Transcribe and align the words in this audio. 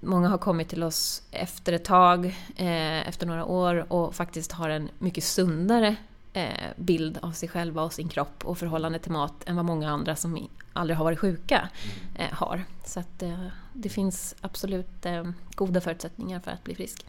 många 0.00 0.28
har 0.28 0.38
kommit 0.38 0.68
till 0.68 0.82
oss 0.82 1.22
efter 1.30 1.72
ett 1.72 1.84
tag, 1.84 2.26
eh, 2.56 3.08
efter 3.08 3.26
några 3.26 3.44
år 3.44 3.92
och 3.92 4.14
faktiskt 4.14 4.52
har 4.52 4.68
en 4.68 4.90
mycket 4.98 5.24
sundare 5.24 5.96
eh, 6.32 6.70
bild 6.76 7.18
av 7.22 7.32
sig 7.32 7.48
själva 7.48 7.82
och 7.82 7.92
sin 7.92 8.08
kropp 8.08 8.44
och 8.44 8.58
förhållande 8.58 8.98
till 8.98 9.12
mat 9.12 9.44
än 9.46 9.56
vad 9.56 9.64
många 9.64 9.90
andra 9.90 10.16
som 10.16 10.48
aldrig 10.72 10.96
har 10.96 11.04
varit 11.04 11.18
sjuka 11.18 11.68
eh, 12.14 12.32
har. 12.32 12.64
Så 12.84 13.00
att, 13.00 13.22
eh, 13.22 13.46
det 13.72 13.88
finns 13.88 14.34
absolut 14.40 15.06
eh, 15.06 15.24
goda 15.54 15.80
förutsättningar 15.80 16.40
för 16.40 16.50
att 16.50 16.64
bli 16.64 16.74
frisk. 16.74 17.06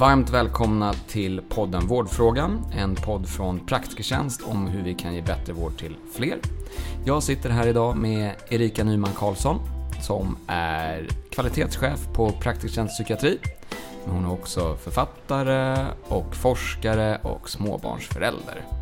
Varmt 0.00 0.30
välkomna 0.30 0.92
till 0.92 1.40
podden 1.48 1.86
Vårdfrågan, 1.86 2.66
en 2.72 2.94
podd 2.94 3.28
från 3.28 3.66
Praktikertjänst 3.66 4.42
om 4.42 4.66
hur 4.66 4.82
vi 4.82 4.94
kan 4.94 5.14
ge 5.14 5.22
bättre 5.22 5.52
vård 5.52 5.78
till 5.78 5.96
fler. 6.12 6.38
Jag 7.04 7.22
sitter 7.22 7.50
här 7.50 7.66
idag 7.66 7.96
med 7.96 8.34
Erika 8.48 8.84
Nyman 8.84 9.12
Karlsson 9.16 9.60
som 10.02 10.36
är 10.46 11.08
kvalitetschef 11.30 12.08
på 12.14 12.30
Praktikertjänst 12.30 12.94
Psykiatri. 12.94 13.38
Men 14.04 14.14
hon 14.14 14.24
är 14.24 14.32
också 14.32 14.76
författare 14.76 15.86
och 16.08 16.36
forskare 16.36 17.20
och 17.22 17.50
småbarnsförälder. 17.50 18.79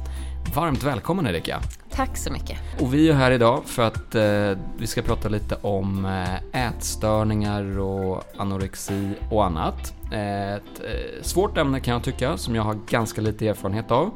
Varmt 0.54 0.82
välkommen 0.82 1.26
Erika! 1.26 1.60
Tack 1.90 2.16
så 2.16 2.32
mycket! 2.32 2.58
Och 2.80 2.94
vi 2.94 3.08
är 3.08 3.14
här 3.14 3.30
idag 3.30 3.64
för 3.64 3.82
att 3.82 4.14
eh, 4.14 4.64
vi 4.78 4.86
ska 4.86 5.02
prata 5.02 5.28
lite 5.28 5.54
om 5.60 6.04
eh, 6.04 6.66
ätstörningar 6.66 7.78
och 7.78 8.24
anorexi 8.36 9.14
och 9.30 9.44
annat. 9.44 9.94
Eh, 10.12 10.54
ett 10.54 10.80
eh, 10.80 11.22
svårt 11.22 11.58
ämne 11.58 11.80
kan 11.80 11.94
jag 11.94 12.04
tycka, 12.04 12.36
som 12.36 12.54
jag 12.54 12.62
har 12.62 12.78
ganska 12.88 13.20
lite 13.20 13.48
erfarenhet 13.48 13.90
av. 13.90 14.10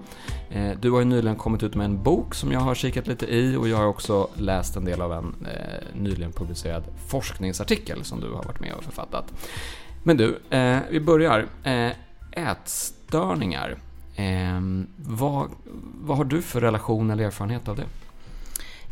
Eh, 0.50 0.70
du 0.80 0.90
har 0.90 0.98
ju 0.98 1.04
nyligen 1.04 1.36
kommit 1.36 1.62
ut 1.62 1.74
med 1.74 1.84
en 1.84 2.02
bok 2.02 2.34
som 2.34 2.52
jag 2.52 2.60
har 2.60 2.74
kikat 2.74 3.06
lite 3.06 3.26
i 3.34 3.56
och 3.56 3.68
jag 3.68 3.76
har 3.76 3.86
också 3.86 4.28
läst 4.34 4.76
en 4.76 4.84
del 4.84 5.00
av 5.00 5.12
en 5.12 5.46
eh, 5.46 6.00
nyligen 6.00 6.32
publicerad 6.32 6.84
forskningsartikel 7.08 8.04
som 8.04 8.20
du 8.20 8.26
har 8.32 8.42
varit 8.42 8.60
med 8.60 8.72
och 8.72 8.84
författat. 8.84 9.32
Men 10.02 10.16
du, 10.16 10.38
vi 10.90 11.00
börjar. 11.00 11.46
Ätstörningar. 12.32 13.78
Eh, 14.22 14.60
vad, 14.96 15.50
vad 16.00 16.16
har 16.16 16.24
du 16.24 16.42
för 16.42 16.60
relation 16.60 17.10
eller 17.10 17.24
erfarenhet 17.24 17.68
av 17.68 17.76
det? 17.76 17.86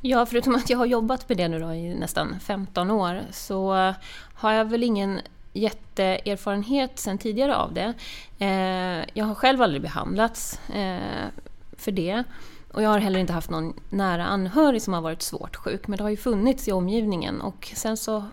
Ja, 0.00 0.26
förutom 0.26 0.54
att 0.54 0.70
jag 0.70 0.78
har 0.78 0.86
jobbat 0.86 1.28
med 1.28 1.38
det 1.38 1.48
nu 1.48 1.58
då 1.58 1.72
i 1.72 1.94
nästan 1.94 2.40
15 2.40 2.90
år 2.90 3.22
så 3.30 3.94
har 4.34 4.52
jag 4.52 4.64
väl 4.64 4.82
ingen 4.82 5.20
jätteerfarenhet 5.52 6.98
sen 6.98 7.18
tidigare 7.18 7.56
av 7.56 7.74
det. 7.74 7.94
Eh, 8.38 9.04
jag 9.14 9.24
har 9.24 9.34
själv 9.34 9.62
aldrig 9.62 9.82
behandlats 9.82 10.60
eh, 10.68 11.28
för 11.76 11.92
det. 11.92 12.24
Och 12.72 12.82
jag 12.82 12.90
har 12.90 12.98
heller 12.98 13.20
inte 13.20 13.32
haft 13.32 13.50
någon 13.50 13.74
nära 13.88 14.26
anhörig 14.26 14.82
som 14.82 14.94
har 14.94 15.00
varit 15.00 15.22
svårt 15.22 15.56
sjuk, 15.56 15.88
men 15.88 15.96
det 15.96 16.02
har 16.02 16.10
ju 16.10 16.16
funnits 16.16 16.68
i 16.68 16.72
omgivningen. 16.72 17.40
Och 17.40 17.72
sen 17.74 17.96
så 17.96 18.24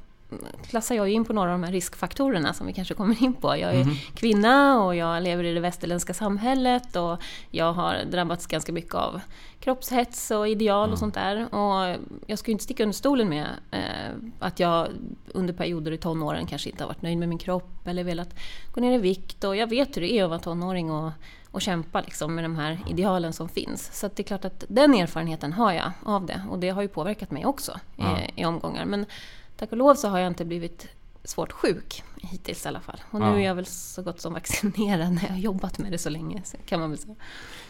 klassar 0.70 0.96
jag 0.96 1.10
in 1.10 1.26
på 1.26 1.34
några 1.34 1.54
av 1.54 1.60
de 1.60 1.64
här 1.64 1.72
riskfaktorerna 1.72 2.54
som 2.54 2.68
vi 2.68 2.74
kanske 2.74 2.94
kommer 2.94 3.24
in 3.24 3.34
på. 3.34 3.58
Jag 3.58 3.76
är 3.76 3.82
mm. 3.82 3.96
kvinna 4.14 4.84
och 4.84 4.96
jag 4.96 5.24
lever 5.24 5.44
i 5.44 5.54
det 5.54 5.60
västerländska 5.60 6.14
samhället 6.14 6.96
och 6.96 7.22
jag 7.52 7.74
har 7.74 7.98
drabbats 8.12 8.48
ganska 8.48 8.72
mycket 8.72 8.96
av 8.96 9.22
kroppshets 9.60 10.32
och 10.32 10.48
ideal 10.48 10.84
mm. 10.84 10.94
och 10.94 11.00
sånt 11.00 11.14
där. 11.14 11.56
Och 11.56 11.98
jag 12.26 12.40
ska 12.40 12.52
ju 12.52 12.54
inte 12.54 12.64
sticka 12.64 12.84
under 12.84 12.94
stolen 12.94 13.30
med 13.30 13.48
eh, 13.72 14.16
att 14.40 14.60
jag 14.60 14.88
under 15.28 15.54
perioder 15.54 15.92
i 15.92 15.98
tonåren 15.98 16.46
kanske 16.46 16.70
inte 16.70 16.84
har 16.84 16.88
varit 16.88 17.02
nöjd 17.02 17.18
med 17.18 17.30
min 17.30 17.38
kropp 17.38 17.88
eller 17.88 18.04
velat 18.04 18.40
gå 18.74 18.82
ner 18.82 18.96
i 18.96 18.98
vikt. 18.98 19.44
Och 19.44 19.56
jag 19.56 19.68
vet 19.68 19.98
hur 19.98 20.02
det 20.02 20.12
är 20.12 20.24
att 20.24 20.30
vara 20.30 20.40
tonåring 20.40 20.92
och, 20.92 21.12
och 21.52 21.62
kämpa 21.62 22.02
liksom 22.02 22.36
med 22.36 22.44
de 22.44 22.56
här 22.56 22.80
idealen 22.90 23.34
som 23.34 23.50
finns. 23.50 24.00
Så 24.00 24.10
det 24.16 24.22
är 24.22 24.24
klart 24.24 24.46
att 24.46 24.64
den 24.68 24.94
erfarenheten 24.94 25.54
har 25.54 25.74
jag 25.74 25.92
av 26.04 26.26
det 26.26 26.42
och 26.50 26.60
det 26.60 26.70
har 26.70 26.82
ju 26.82 26.88
påverkat 26.88 27.32
mig 27.32 27.46
också 27.46 27.80
mm. 27.98 28.18
i, 28.18 28.42
i 28.42 28.46
omgångar. 28.46 28.86
Men 28.86 29.06
tack 29.58 29.72
och 29.72 29.78
lov 29.78 29.96
så 29.96 30.08
har 30.08 30.20
jag 30.20 30.28
inte 30.28 30.46
blivit 30.46 30.88
svårt 31.24 31.52
sjuk 31.52 32.04
hittills 32.22 32.66
i 32.66 32.68
alla 32.68 32.80
fall. 32.80 33.02
Och 33.12 33.20
nu 33.20 33.26
ja. 33.26 33.36
är 33.36 33.46
jag 33.46 33.56
väl 33.56 33.66
så 33.66 34.02
gott 34.02 34.22
som 34.22 34.34
vaccinerad 34.34 35.14
när 35.14 35.22
jag 35.22 35.30
har 35.30 35.38
jobbat 35.38 35.78
med 35.78 35.92
det 35.92 35.98
så 35.98 36.10
länge, 36.10 36.42
kan 36.66 36.80
man 36.80 36.90
väl 36.90 37.00
säga. 37.00 37.16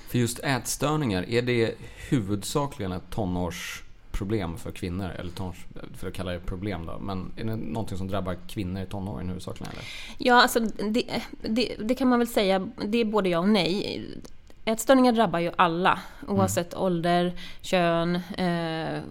För 0.07 0.17
just 0.17 0.39
ätstörningar, 0.39 1.29
är 1.29 1.41
det 1.41 1.75
huvudsakligen 2.09 2.91
ett 2.91 3.09
tonårsproblem 3.09 4.57
för 4.57 4.71
kvinnor? 4.71 5.09
Eller 5.09 5.31
tons, 5.31 5.57
för 5.97 6.07
att 6.07 6.13
kalla 6.13 6.31
det 6.31 6.39
problem 6.39 6.85
då. 6.85 6.99
Men 6.99 7.31
är 7.35 7.43
det 7.43 7.55
någonting 7.55 7.97
som 7.97 8.07
drabbar 8.07 8.37
kvinnor 8.47 8.81
i 8.81 8.85
tonåren 8.85 9.27
huvudsakligen? 9.27 9.73
Eller? 9.73 9.83
Ja, 10.17 10.41
alltså 10.41 10.59
det, 10.59 11.21
det, 11.41 11.75
det 11.79 11.95
kan 11.95 12.07
man 12.07 12.19
väl 12.19 12.27
säga. 12.27 12.67
Det 12.85 12.97
är 12.97 13.05
både 13.05 13.29
ja 13.29 13.39
och 13.39 13.49
nej. 13.49 14.21
Ätstörningar 14.65 15.11
drabbar 15.11 15.39
ju 15.39 15.51
alla, 15.55 15.99
oavsett 16.27 16.73
mm. 16.73 16.83
ålder, 16.83 17.33
kön, 17.61 18.15
eh, 18.15 19.01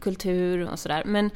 kultur 0.00 0.68
och 0.70 0.78
sådär. 0.78 1.02
Men 1.06 1.30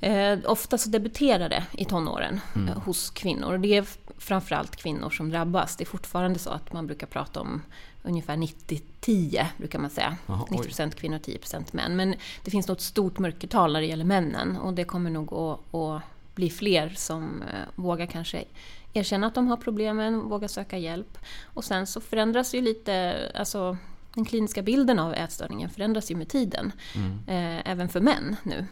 Eh, 0.00 0.38
ofta 0.44 0.78
så 0.78 0.88
debuterar 0.88 1.48
det 1.48 1.64
i 1.72 1.84
tonåren 1.84 2.40
mm. 2.54 2.68
eh, 2.68 2.78
hos 2.78 3.10
kvinnor. 3.10 3.52
Och 3.52 3.60
det 3.60 3.76
är 3.76 3.84
framförallt 4.18 4.76
kvinnor 4.76 5.10
som 5.10 5.30
drabbas. 5.30 5.76
Det 5.76 5.84
är 5.84 5.86
fortfarande 5.86 6.38
så 6.38 6.50
att 6.50 6.72
man 6.72 6.86
brukar 6.86 7.06
prata 7.06 7.40
om 7.40 7.62
ungefär 8.02 8.36
90-10 8.36 9.46
brukar 9.56 9.78
man 9.78 9.90
säga. 9.90 10.16
Aha, 10.26 10.46
90% 10.50 10.90
kvinnor 10.90 11.16
och 11.16 11.22
10% 11.22 11.64
män. 11.72 11.96
Men 11.96 12.14
det 12.44 12.50
finns 12.50 12.68
något 12.68 12.80
stort 12.80 13.18
mörkertal 13.18 13.72
när 13.72 13.80
det 13.80 13.86
gäller 13.86 14.04
männen. 14.04 14.56
Och 14.56 14.74
det 14.74 14.84
kommer 14.84 15.10
nog 15.10 15.32
att, 15.32 15.74
att 15.74 16.02
bli 16.34 16.50
fler 16.50 16.88
som 16.88 17.42
eh, 17.42 17.58
vågar 17.74 18.06
kanske 18.06 18.44
erkänna 18.92 19.26
att 19.26 19.34
de 19.34 19.48
har 19.48 19.56
problemen, 19.56 20.28
vågar 20.28 20.48
söka 20.48 20.78
hjälp. 20.78 21.18
Och 21.44 21.64
sen 21.64 21.86
så 21.86 22.00
förändras 22.00 22.54
ju 22.54 22.60
lite, 22.60 23.16
alltså 23.34 23.76
den 24.16 24.24
kliniska 24.24 24.62
bilden 24.62 24.98
av 24.98 25.14
ätstörningen 25.14 25.70
förändras 25.70 26.10
ju 26.10 26.16
med 26.16 26.28
tiden. 26.28 26.72
Mm. 26.94 27.18
Eh, 27.26 27.70
även 27.70 27.88
för 27.88 28.00
män 28.00 28.36
nu. 28.42 28.66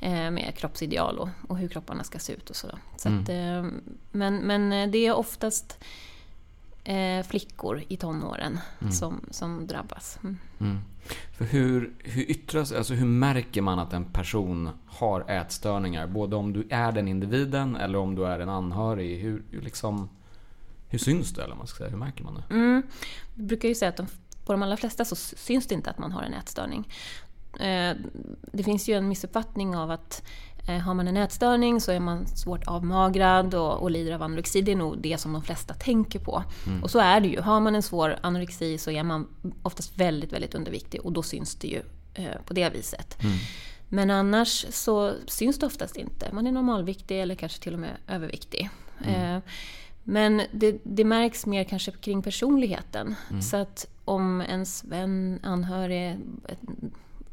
Eh, 0.00 0.30
med 0.30 0.54
kroppsideal 0.56 1.18
och, 1.18 1.28
och, 1.48 1.58
hur 1.58 1.68
kropparna 1.68 2.04
ska 2.04 2.18
se 2.18 2.32
ut 2.32 2.50
och 2.50 2.56
så. 2.56 2.68
så 2.96 3.08
mm. 3.08 3.22
att, 3.22 3.28
eh, 3.28 3.80
men, 4.10 4.36
men 4.36 4.72
eh, 4.72 4.90
det 4.90 5.06
är 5.06 5.14
oftast 5.14 5.84
eh, 6.84 7.22
flickor 7.26 7.82
i 7.88 7.96
tonåren 7.96 8.60
mm. 8.80 8.92
som, 8.92 9.20
som 9.30 9.66
drabbas. 9.66 10.18
Mm. 10.22 10.38
Mm. 10.60 10.78
För 11.38 11.44
hur, 11.44 11.92
hur 11.98 12.30
yttras, 12.30 12.72
alltså 12.72 12.94
hur 12.94 13.06
märker 13.06 13.62
man 13.62 13.78
att 13.78 13.92
en 13.92 14.04
person 14.04 14.70
har 14.86 15.30
ätstörningar? 15.30 16.06
Både 16.06 16.36
om 16.36 16.52
du 16.52 16.66
är 16.70 16.92
den 16.92 17.08
individen 17.08 17.76
eller 17.76 17.98
om 17.98 18.14
du 18.14 18.26
är 18.26 18.40
en 18.40 18.48
anhörig. 18.48 19.20
Hur, 19.20 19.42
liksom, 19.50 20.08
hur 20.88 20.98
syns 20.98 21.34
det? 21.34 21.44
Eller 21.44 21.54
man 21.54 21.66
ska 21.66 21.78
säga? 21.78 21.90
Hur 21.90 21.98
märker 21.98 22.24
man 22.24 22.34
det? 22.34 22.54
Mm. 22.54 22.82
Vi 23.34 23.42
brukar 23.42 23.68
ju 23.68 23.74
säga 23.74 23.88
att 23.88 23.96
de 23.96 24.06
på 24.44 24.52
de 24.52 24.62
allra 24.62 24.76
flesta 24.76 25.04
så 25.04 25.16
syns 25.16 25.66
det 25.66 25.74
inte 25.74 25.90
att 25.90 25.98
man 25.98 26.12
har 26.12 26.22
en 26.22 26.34
ätstörning. 26.34 26.88
Eh, 27.60 27.96
det 28.52 28.62
finns 28.62 28.88
ju 28.88 28.94
en 28.94 29.08
missuppfattning 29.08 29.76
av 29.76 29.90
att 29.90 30.22
eh, 30.68 30.78
har 30.78 30.94
man 30.94 31.08
en 31.08 31.16
ätstörning 31.16 31.80
så 31.80 31.92
är 31.92 32.00
man 32.00 32.26
svårt 32.26 32.66
avmagrad 32.66 33.54
och, 33.54 33.82
och 33.82 33.90
lider 33.90 34.12
av 34.12 34.22
anorexi. 34.22 34.62
Det 34.62 34.72
är 34.72 34.76
nog 34.76 34.98
det 34.98 35.18
som 35.18 35.32
de 35.32 35.42
flesta 35.42 35.74
tänker 35.74 36.18
på. 36.18 36.44
Mm. 36.66 36.82
Och 36.82 36.90
så 36.90 36.98
är 36.98 37.20
det 37.20 37.28
ju. 37.28 37.40
Har 37.40 37.60
man 37.60 37.74
en 37.74 37.82
svår 37.82 38.18
anorexi 38.20 38.78
så 38.78 38.90
är 38.90 39.02
man 39.02 39.26
oftast 39.62 39.98
väldigt, 39.98 40.32
väldigt 40.32 40.54
underviktig 40.54 41.00
och 41.00 41.12
då 41.12 41.22
syns 41.22 41.54
det 41.54 41.68
ju 41.68 41.82
eh, 42.14 42.40
på 42.44 42.52
det 42.52 42.70
viset. 42.70 43.22
Mm. 43.22 43.36
Men 43.88 44.10
annars 44.10 44.66
så 44.70 45.12
syns 45.26 45.58
det 45.58 45.66
oftast 45.66 45.96
inte. 45.96 46.32
Man 46.32 46.46
är 46.46 46.52
normalviktig 46.52 47.20
eller 47.20 47.34
kanske 47.34 47.62
till 47.62 47.74
och 47.74 47.80
med 47.80 47.96
överviktig. 48.08 48.70
Mm. 49.04 49.40
Men 50.10 50.42
det, 50.52 50.80
det, 50.82 51.04
märks 51.04 51.46
mer 51.46 51.64
kanske 51.64 51.90
kring 51.90 52.22
personligheten. 52.22 53.14
Mm. 53.30 53.42
Så 53.42 53.56
att 53.56 53.86
om 54.04 54.40
ens 54.40 54.84
vän, 54.84 55.40
anhörig, 55.42 56.16
ett, 56.48 56.58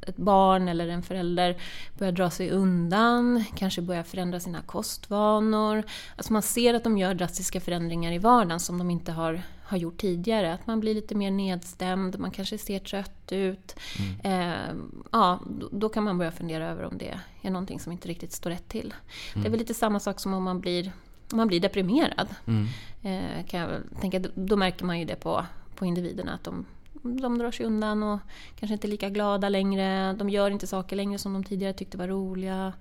ett, 0.01 0.17
barn 0.17 0.67
eller 0.67 0.87
en 0.87 1.03
förälder 1.03 1.57
börjar 1.97 2.11
dra 2.11 2.29
sig 2.29 2.49
undan, 2.49 3.43
kanske 3.55 3.81
börjar 3.81 4.03
förändra 4.03 4.39
sina 4.39 4.61
kostvanor. 4.61 5.83
Alltså 6.15 6.33
man 6.33 6.41
ser 6.41 6.73
att 6.73 6.83
de 6.83 6.97
gör 6.97 7.13
drastiska 7.13 7.61
förändringar 7.61 8.11
i 8.11 8.17
vardagen 8.17 8.59
som 8.59 8.77
de 8.77 8.91
inte 8.91 9.11
har, 9.11 9.41
har 9.63 9.77
gjort 9.77 9.97
tidigare. 9.97 10.53
Att 10.53 10.67
man 10.67 10.79
blir 10.79 10.93
lite 10.93 11.15
mer 11.15 11.31
nedstämd, 11.31 12.19
man 12.19 12.31
kanske 12.31 12.57
ser 12.57 12.79
trött 12.79 13.31
ut. 13.31 13.75
Mm. 14.23 14.51
Eh, 14.51 14.75
ja, 15.11 15.39
då, 15.59 15.69
då, 15.71 15.89
kan 15.89 16.03
man 16.03 16.17
börja 16.17 16.31
fundera 16.31 16.69
över 16.69 16.83
om 16.83 16.97
det 16.97 17.19
är 17.41 17.49
någonting 17.49 17.79
som 17.79 17.91
inte 17.91 18.07
riktigt 18.07 18.31
står 18.31 18.49
rätt 18.49 18.67
till. 18.67 18.93
Mm. 19.33 19.43
Det 19.43 19.47
är 19.47 19.51
väl 19.51 19.59
lite 19.59 19.73
samma 19.73 19.99
sak 19.99 20.19
som 20.19 20.33
om 20.33 20.43
man 20.43 20.59
blir 20.59 20.91
man 21.31 21.47
blir 21.47 21.59
deprimerad. 21.59 22.27
Mm. 22.45 22.67
Eh, 23.01 23.45
kan 23.45 23.59
jag 23.59 23.69
tänka, 24.01 24.19
då 24.35 24.55
märker 24.55 24.85
man 24.85 24.99
ju 24.99 25.05
det 25.05 25.15
på, 25.15 25.45
på 25.75 25.85
individerna 25.85 26.33
att 26.33 26.43
de, 26.43 26.65
de 27.01 27.37
drar 27.37 27.51
sig 27.51 27.65
undan 27.65 28.03
och 28.03 28.19
kanske 28.59 28.73
inte 28.73 28.87
är 28.87 28.89
lika 28.89 29.09
glada 29.09 29.49
längre. 29.49 30.13
De 30.13 30.29
gör 30.29 30.51
inte 30.51 30.67
saker 30.67 30.95
längre 30.95 31.17
som 31.17 31.33
de 31.33 31.43
tidigare 31.43 31.73
tyckte 31.73 31.97
var 31.97 32.07
roliga. 32.07 32.73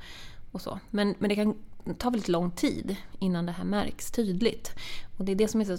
Och 0.52 0.60
så. 0.60 0.78
Men, 0.90 1.14
men 1.18 1.28
det 1.28 1.34
kan 1.34 1.54
ta 1.98 2.10
väldigt 2.10 2.28
lång 2.28 2.50
tid 2.50 2.96
innan 3.18 3.46
det 3.46 3.52
här 3.52 3.64
märks 3.64 4.10
tydligt. 4.10 4.74
Och 5.18 5.24
det 5.24 5.32
är 5.32 5.36
det 5.36 5.48
som 5.48 5.60
är 5.60 5.64
så 5.64 5.78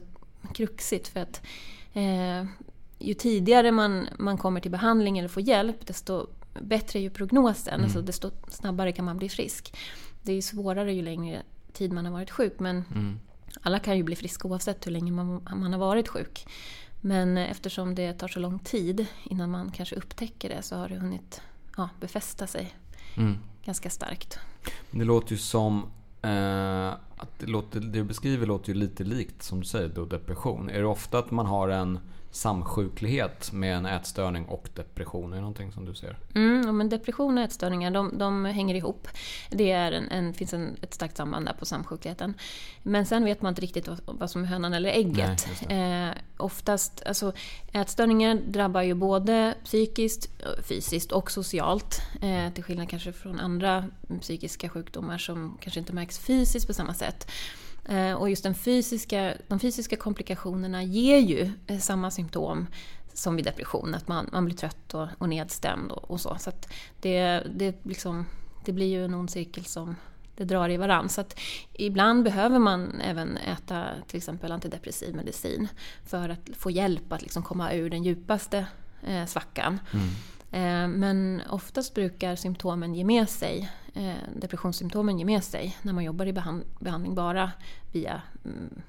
kruxigt 0.54 1.08
för 1.08 1.20
att 1.20 1.42
eh, 1.94 2.46
ju 3.00 3.14
tidigare 3.14 3.72
man, 3.72 4.08
man 4.20 4.38
kommer 4.38 4.60
till 4.60 4.72
behandling 4.72 5.18
eller 5.18 5.30
får 5.30 5.44
hjälp 5.44 5.88
desto 5.88 6.28
bättre 6.62 7.00
är 7.00 7.02
ju 7.02 7.10
prognosen, 7.10 7.74
mm. 7.74 7.84
alltså 7.84 8.02
desto 8.02 8.32
snabbare 8.50 8.92
kan 8.92 9.06
man 9.06 9.18
bli 9.18 9.30
frisk. 9.30 9.78
Det 10.24 10.34
är 10.34 10.42
svårare 10.42 10.94
ju 10.94 11.02
längre 11.02 11.44
tid 11.74 11.94
man 11.94 12.06
har 12.06 12.12
varit 12.12 12.32
sjuk 12.32 12.60
men 12.60 12.84
mm. 12.96 13.20
alla 13.62 13.80
kan 13.80 13.98
ju 13.98 14.04
bli 14.04 14.16
friska 14.16 14.48
oavsett 14.48 14.88
hur 14.88 14.92
länge 14.92 15.12
man, 15.12 15.42
man 15.56 15.74
har 15.74 15.80
varit 15.80 16.08
sjuk. 16.08 16.48
Men 17.02 17.38
eftersom 17.38 17.96
det 17.96 18.14
tar 18.14 18.28
så 18.28 18.40
lång 18.40 18.60
tid 18.60 19.06
innan 19.24 19.52
man 19.52 19.72
kanske 19.72 19.96
upptäcker 19.96 20.50
det 20.50 20.62
så 20.62 20.76
har 20.76 20.90
det 20.90 20.96
hunnit 20.96 21.42
ja, 21.78 21.90
befästa 22.00 22.48
sig 22.48 22.76
mm. 23.18 23.38
ganska 23.66 23.90
starkt. 23.90 24.40
Det 24.92 25.04
låter 25.04 25.32
ju 25.32 25.38
som 25.38 25.92
eh, 26.22 26.88
att 27.18 27.40
det, 27.40 27.48
låter, 27.48 27.80
det 27.80 27.88
du 27.88 28.04
beskriver 28.04 28.46
låter 28.46 28.74
ju 28.74 28.80
lite 28.80 29.04
likt 29.04 29.44
som 29.44 29.60
du 29.60 29.66
säger 29.66 29.90
då 29.90 30.06
depression. 30.06 30.70
Är 30.70 30.80
det 30.80 30.88
ofta 30.88 31.20
att 31.20 31.32
man 31.32 31.46
har 31.46 31.70
en 31.70 32.00
samsjuklighet 32.38 33.52
med 33.52 33.76
en 33.76 33.86
ätstörning 33.86 34.46
och 34.46 34.70
depression? 34.74 35.32
Är 35.32 35.36
det 35.36 35.42
någonting 35.42 35.72
som 35.72 35.86
du 35.86 35.96
ser? 35.96 36.18
Mm, 36.36 36.78
men 36.78 36.90
depression 36.90 37.38
och 37.38 37.44
ätstörningar 37.44 37.92
de, 37.92 38.18
de 38.18 38.46
hänger 38.46 38.76
ihop. 38.76 39.08
Det 39.50 39.72
är 39.72 39.92
en, 39.92 40.12
en, 40.12 40.34
finns 40.34 40.54
en, 40.54 40.78
ett 40.82 40.94
starkt 40.94 41.18
samband 41.18 41.46
där 41.46 41.54
på 41.54 41.66
samsjukligheten. 41.66 42.34
Men 42.84 43.06
sen 43.06 43.26
vet 43.26 43.42
man 43.42 43.52
inte 43.52 43.62
riktigt 43.62 43.88
vad, 43.88 44.00
vad 44.06 44.30
som 44.30 44.44
är 44.44 44.48
hönan 44.48 44.74
eller 44.74 44.90
ägget. 44.90 45.48
Nej, 45.70 46.10
eh, 46.10 46.16
oftast, 46.38 47.04
alltså, 47.06 47.34
ätstörningar 47.72 48.36
drabbar 48.36 48.82
ju 48.82 48.94
både 48.94 49.56
psykiskt, 49.64 50.30
fysiskt 50.70 51.12
och 51.12 51.32
socialt. 51.32 52.02
Eh, 52.22 52.54
till 52.54 52.64
skillnad 52.64 52.90
kanske 52.90 53.14
från 53.14 53.40
andra 53.40 53.86
psykiska 54.22 54.70
sjukdomar 54.70 55.18
som 55.18 55.58
kanske 55.62 55.80
inte 55.80 55.94
märks 55.94 56.20
fysiskt 56.20 56.68
på 56.68 56.74
samma 56.74 56.94
sätt. 56.94 57.32
Eh, 57.88 58.14
och 58.14 58.30
just 58.30 58.44
den 58.44 58.56
fysiska, 58.56 59.34
de 59.48 59.60
fysiska 59.60 59.96
komplikationerna 59.96 60.84
ger 60.84 61.20
ju 61.20 61.52
eh, 61.68 61.80
samma 61.80 62.12
symptom 62.12 62.68
som 63.14 63.36
vid 63.36 63.46
depression, 63.46 63.96
att 63.96 64.08
man, 64.08 64.30
man 64.32 64.46
blir 64.46 64.56
trött 64.56 64.94
och, 64.94 65.08
och 65.18 65.30
nedstämd 65.30 65.92
och, 65.92 66.12
och 66.12 66.22
så. 66.22 66.38
Så 66.40 66.52
det, 67.02 67.44
det, 67.56 67.86
liksom, 67.86 68.26
det 68.66 68.72
blir 68.72 68.88
ju 68.88 69.06
en 69.06 69.14
ond 69.14 69.30
cirkel 69.30 69.66
som 69.66 69.96
det 70.36 70.44
drar 70.44 70.70
i 70.70 70.78
varandra. 70.78 71.10
Så 71.10 71.22
att 71.22 71.40
ibland 71.74 72.24
behöver 72.24 72.60
man 72.60 73.02
även 73.02 73.38
äta 73.38 73.86
till 74.08 74.18
exempel 74.18 74.52
antidepressiv 74.52 75.16
medicin 75.16 75.68
för 76.06 76.30
att 76.30 76.50
få 76.58 76.72
hjälp 76.72 77.12
att 77.12 77.22
liksom 77.22 77.44
komma 77.44 77.74
ur 77.74 77.90
den 77.90 78.04
djupaste 78.04 78.66
eh, 79.04 79.26
svackan. 79.26 79.80
Mm. 79.94 80.08
Eh, 80.52 80.98
men 80.98 81.42
oftast 81.50 81.94
brukar 81.94 82.36
symptomen 82.36 82.96
ge 82.96 83.04
med 83.04 83.30
sig, 83.30 83.70
depressionssymptomen 84.36 85.20
ge 85.20 85.26
med 85.26 85.44
sig 85.44 85.78
när 85.82 85.94
man 85.94 86.04
jobbar 86.04 86.26
i 86.26 86.34
behandling 86.80 87.16
bara 87.16 87.52
via 87.92 88.22
mm, 88.46 88.82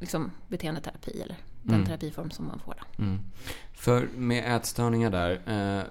liksom 0.00 0.30
beteendeterapi 0.48 1.20
eller 1.20 1.36
den 1.62 1.74
mm. 1.74 1.86
terapiform 1.86 2.30
som 2.30 2.46
man 2.46 2.58
får. 2.58 2.82
Mm. 2.98 3.18
För 3.72 4.08
med 4.16 4.56
ätstörningar 4.56 5.10
där, 5.10 5.30
eh, 5.30 5.84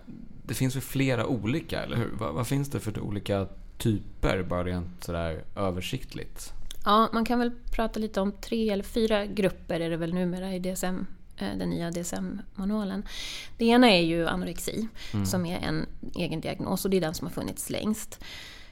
det 0.43 0.53
finns 0.53 0.75
väl 0.75 0.81
flera 0.81 1.27
olika, 1.27 1.83
eller 1.83 1.97
hur? 1.97 2.11
Vad, 2.19 2.33
vad 2.33 2.47
finns 2.47 2.69
det 2.69 2.79
för 2.79 2.99
olika 2.99 3.47
typer, 3.77 4.43
bara 4.43 4.63
rent 4.63 5.03
sådär 5.03 5.43
översiktligt? 5.55 6.53
Ja, 6.85 7.09
man 7.13 7.25
kan 7.25 7.39
väl 7.39 7.51
prata 7.71 7.99
lite 7.99 8.21
om 8.21 8.31
tre 8.31 8.69
eller 8.69 8.83
fyra 8.83 9.25
grupper 9.25 9.79
är 9.79 9.89
det 9.89 9.97
väl 9.97 10.13
numera 10.13 10.55
i 10.55 10.59
DSM 10.59 11.05
Eh, 11.05 11.24
den 11.39 11.69
nya 11.69 11.91
DSM-manualen. 11.91 13.03
Det 13.57 13.65
ena 13.65 13.91
är 13.91 14.01
ju 14.01 14.27
anorexi 14.27 14.87
mm. 15.13 15.25
som 15.25 15.45
är 15.45 15.59
en 15.59 15.85
egen 16.15 16.41
diagnos 16.41 16.85
och 16.85 16.91
det 16.91 16.97
är 16.97 17.01
den 17.01 17.13
som 17.13 17.27
har 17.27 17.33
funnits 17.33 17.69
längst. 17.69 18.19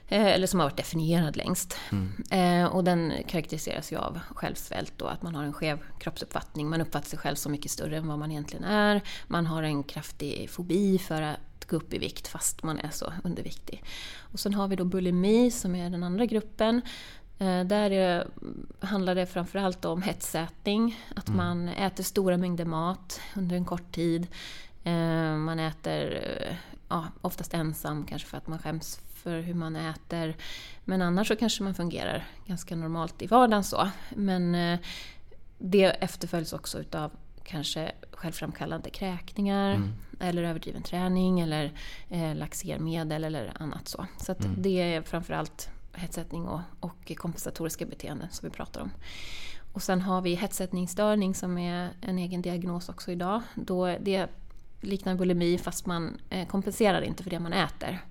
Eh, 0.08 0.26
eller 0.26 0.48
som 0.48 0.60
har 0.60 0.68
varit 0.68 0.78
definierad 0.78 1.38
längst. 1.38 1.78
Mm. 1.92 2.24
Eh, 2.32 2.76
och 2.76 2.84
den 2.84 3.14
karaktäriseras 3.28 3.92
ju 3.92 3.98
av 3.98 4.20
självsvält 4.30 5.02
och 5.02 5.12
att 5.12 5.22
man 5.22 5.36
har 5.36 5.44
en 5.44 5.54
skev 5.54 5.80
kroppsuppfattning. 6.00 6.70
Man 6.70 6.82
uppfattar 6.82 7.10
sig 7.10 7.20
själv 7.20 7.36
som 7.36 7.52
mycket 7.52 7.72
större 7.72 7.98
än 7.98 8.08
vad 8.08 8.20
man 8.20 8.32
egentligen 8.32 8.64
är. 8.64 9.02
Man 9.28 9.46
har 9.46 9.64
en 9.64 9.84
kraftig 9.84 10.50
fobi 10.50 10.98
för 10.98 11.22
att 11.22 11.66
gå 11.68 11.76
upp 11.76 11.94
i 11.94 11.98
vikt 11.98 12.28
fast 12.28 12.64
man 12.64 12.80
är 12.80 12.90
så 12.90 13.14
underviktig. 13.24 13.84
Och 14.20 14.40
sen 14.40 14.54
har 14.54 14.68
vi 14.68 14.76
då 14.76 14.86
bulimi 14.86 15.52
som 15.52 15.76
är 15.76 15.90
den 15.90 16.04
andra 16.04 16.26
gruppen 16.26 16.82
Eh, 16.82 17.23
där 17.44 17.92
är, 17.92 18.28
handlar 18.80 19.16
det 19.16 19.26
framförallt 19.26 19.86
om 19.86 20.02
hetsätning. 20.02 21.00
Att 21.16 21.28
mm. 21.28 21.38
man 21.38 21.70
äter 21.70 22.04
stora 22.04 22.38
mängder 22.38 22.66
mat 22.66 23.22
under 23.36 23.56
en 23.56 23.66
kort 23.66 23.92
tid. 23.92 24.28
Eh, 24.84 25.36
man 25.38 25.60
äter 25.60 26.16
eh, 26.16 26.56
ja, 26.90 27.06
oftast 27.22 27.54
ensam, 27.54 28.06
kanske 28.06 28.28
för 28.28 28.38
att 28.38 28.48
man 28.48 28.60
skäms 28.60 29.02
för 29.14 29.40
hur 29.40 29.54
man 29.54 29.76
äter. 29.76 30.36
Men 30.86 31.02
annars 31.02 31.28
så 31.28 31.36
kanske 31.36 31.64
man 31.64 31.76
fungerar 31.76 32.28
ganska 32.46 32.76
normalt 32.76 33.22
i 33.22 33.28
vardagen 33.28 33.64
så. 33.64 33.90
Men 34.10 34.78
det 35.58 35.84
efterföljs 35.84 36.54
också 36.54 36.80
utav 36.80 37.12
kanske 37.44 37.92
självframkallande 38.12 38.90
kräkningar 38.90 39.74
mm. 39.74 39.94
eller 40.20 40.44
överdriven 40.44 40.82
träning 40.82 41.40
eller 41.40 41.72
eh, 42.10 42.36
laxermedel 42.36 43.24
eller 43.24 43.62
annat 43.62 43.88
så. 43.88 44.06
Så 44.18 44.36
mm. 44.40 44.56
det 44.58 44.82
är 44.82 45.02
framförallt 45.02 45.70
hetsättning 45.94 46.48
och, 46.48 46.62
och 46.80 47.12
kompensatoriska 47.18 47.86
beteenden 47.86 48.28
som 48.32 48.50
vi 48.50 48.56
pratar 48.56 48.82
om. 48.82 48.92
Och 49.74 49.84
sen 49.84 50.02
har 50.02 50.22
vi 50.22 50.36
hetsättningsstörning 50.36 51.36
som 51.36 51.58
är 51.58 51.90
en 52.02 52.20
egen 52.20 52.42
diagnos 52.42 52.90
också 52.90 53.12
idag. 53.12 53.42
Då 53.56 53.86
det 53.86 54.28
liknar 54.82 55.16
bulimi 55.16 55.58
fast 55.58 55.86
man 55.86 56.18
eh, 56.30 56.48
kompenserar 56.48 57.02
inte 57.02 57.24
för 57.24 57.30
det 57.30 57.40
man 57.40 57.54
äter. 57.54 58.06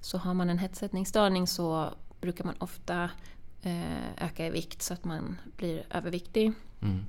Så 0.00 0.18
har 0.18 0.34
man 0.34 0.50
en 0.50 0.58
hetsättningsstörning 0.58 1.46
så 1.46 1.94
brukar 2.20 2.44
man 2.44 2.54
ofta 2.58 3.10
eh, 3.62 4.24
öka 4.24 4.46
i 4.46 4.50
vikt 4.50 4.82
så 4.82 4.94
att 4.94 5.04
man 5.04 5.38
blir 5.56 5.82
överviktig. 5.90 6.52
Mm. 6.82 7.04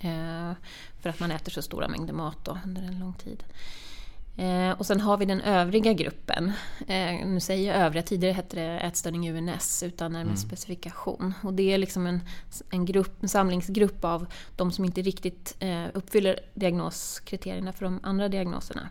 Eh, 0.00 0.56
för 1.00 1.10
att 1.10 1.20
man 1.20 1.30
äter 1.30 1.52
så 1.52 1.62
stora 1.62 1.88
mängder 1.88 2.14
mat 2.14 2.44
då, 2.44 2.58
under 2.64 2.82
en 2.82 2.98
lång 2.98 3.14
tid. 3.14 3.44
Eh, 4.36 4.70
och 4.70 4.86
sen 4.86 5.00
har 5.00 5.16
vi 5.16 5.24
den 5.24 5.40
övriga 5.40 5.92
gruppen. 5.92 6.52
Eh, 6.86 7.26
nu 7.26 7.40
säger 7.40 7.72
jag 7.72 7.82
övriga, 7.82 8.02
tidigare 8.02 8.32
hette 8.32 8.56
det 8.56 8.80
ätstörning 8.80 9.30
UNS 9.30 9.82
utan 9.82 10.12
närmare 10.12 10.22
mm. 10.22 10.36
specifikation. 10.36 11.34
Och 11.42 11.54
det 11.54 11.72
är 11.72 11.78
liksom 11.78 12.06
en, 12.06 12.20
en, 12.70 12.84
grupp, 12.84 13.22
en 13.22 13.28
samlingsgrupp 13.28 14.04
av 14.04 14.26
de 14.56 14.72
som 14.72 14.84
inte 14.84 15.02
riktigt 15.02 15.56
eh, 15.58 15.84
uppfyller 15.94 16.40
diagnoskriterierna 16.54 17.72
för 17.72 17.84
de 17.84 18.00
andra 18.02 18.28
diagnoserna. 18.28 18.88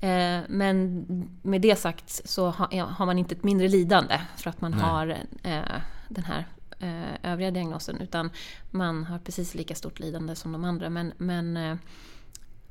Eh, 0.00 0.40
men 0.48 1.04
med 1.42 1.60
det 1.60 1.76
sagt 1.76 2.28
så 2.28 2.50
har, 2.50 2.80
har, 2.80 3.06
man 3.06 3.18
inte 3.18 3.34
ett 3.34 3.44
mindre 3.44 3.68
lidande 3.68 4.20
för 4.36 4.50
att 4.50 4.60
man 4.60 4.70
Nej. 4.70 4.80
har 4.80 5.08
eh, 5.42 5.80
den 6.08 6.24
här 6.24 6.46
eh, 6.78 7.32
övriga 7.32 7.50
diagnosen 7.50 8.00
utan 8.00 8.30
man 8.70 9.04
har 9.04 9.18
precis 9.18 9.54
lika 9.54 9.74
stort 9.74 9.98
lidande 9.98 10.34
som 10.34 10.52
de 10.52 10.64
andra. 10.64 10.90
Men, 10.90 11.12
men 11.18 11.78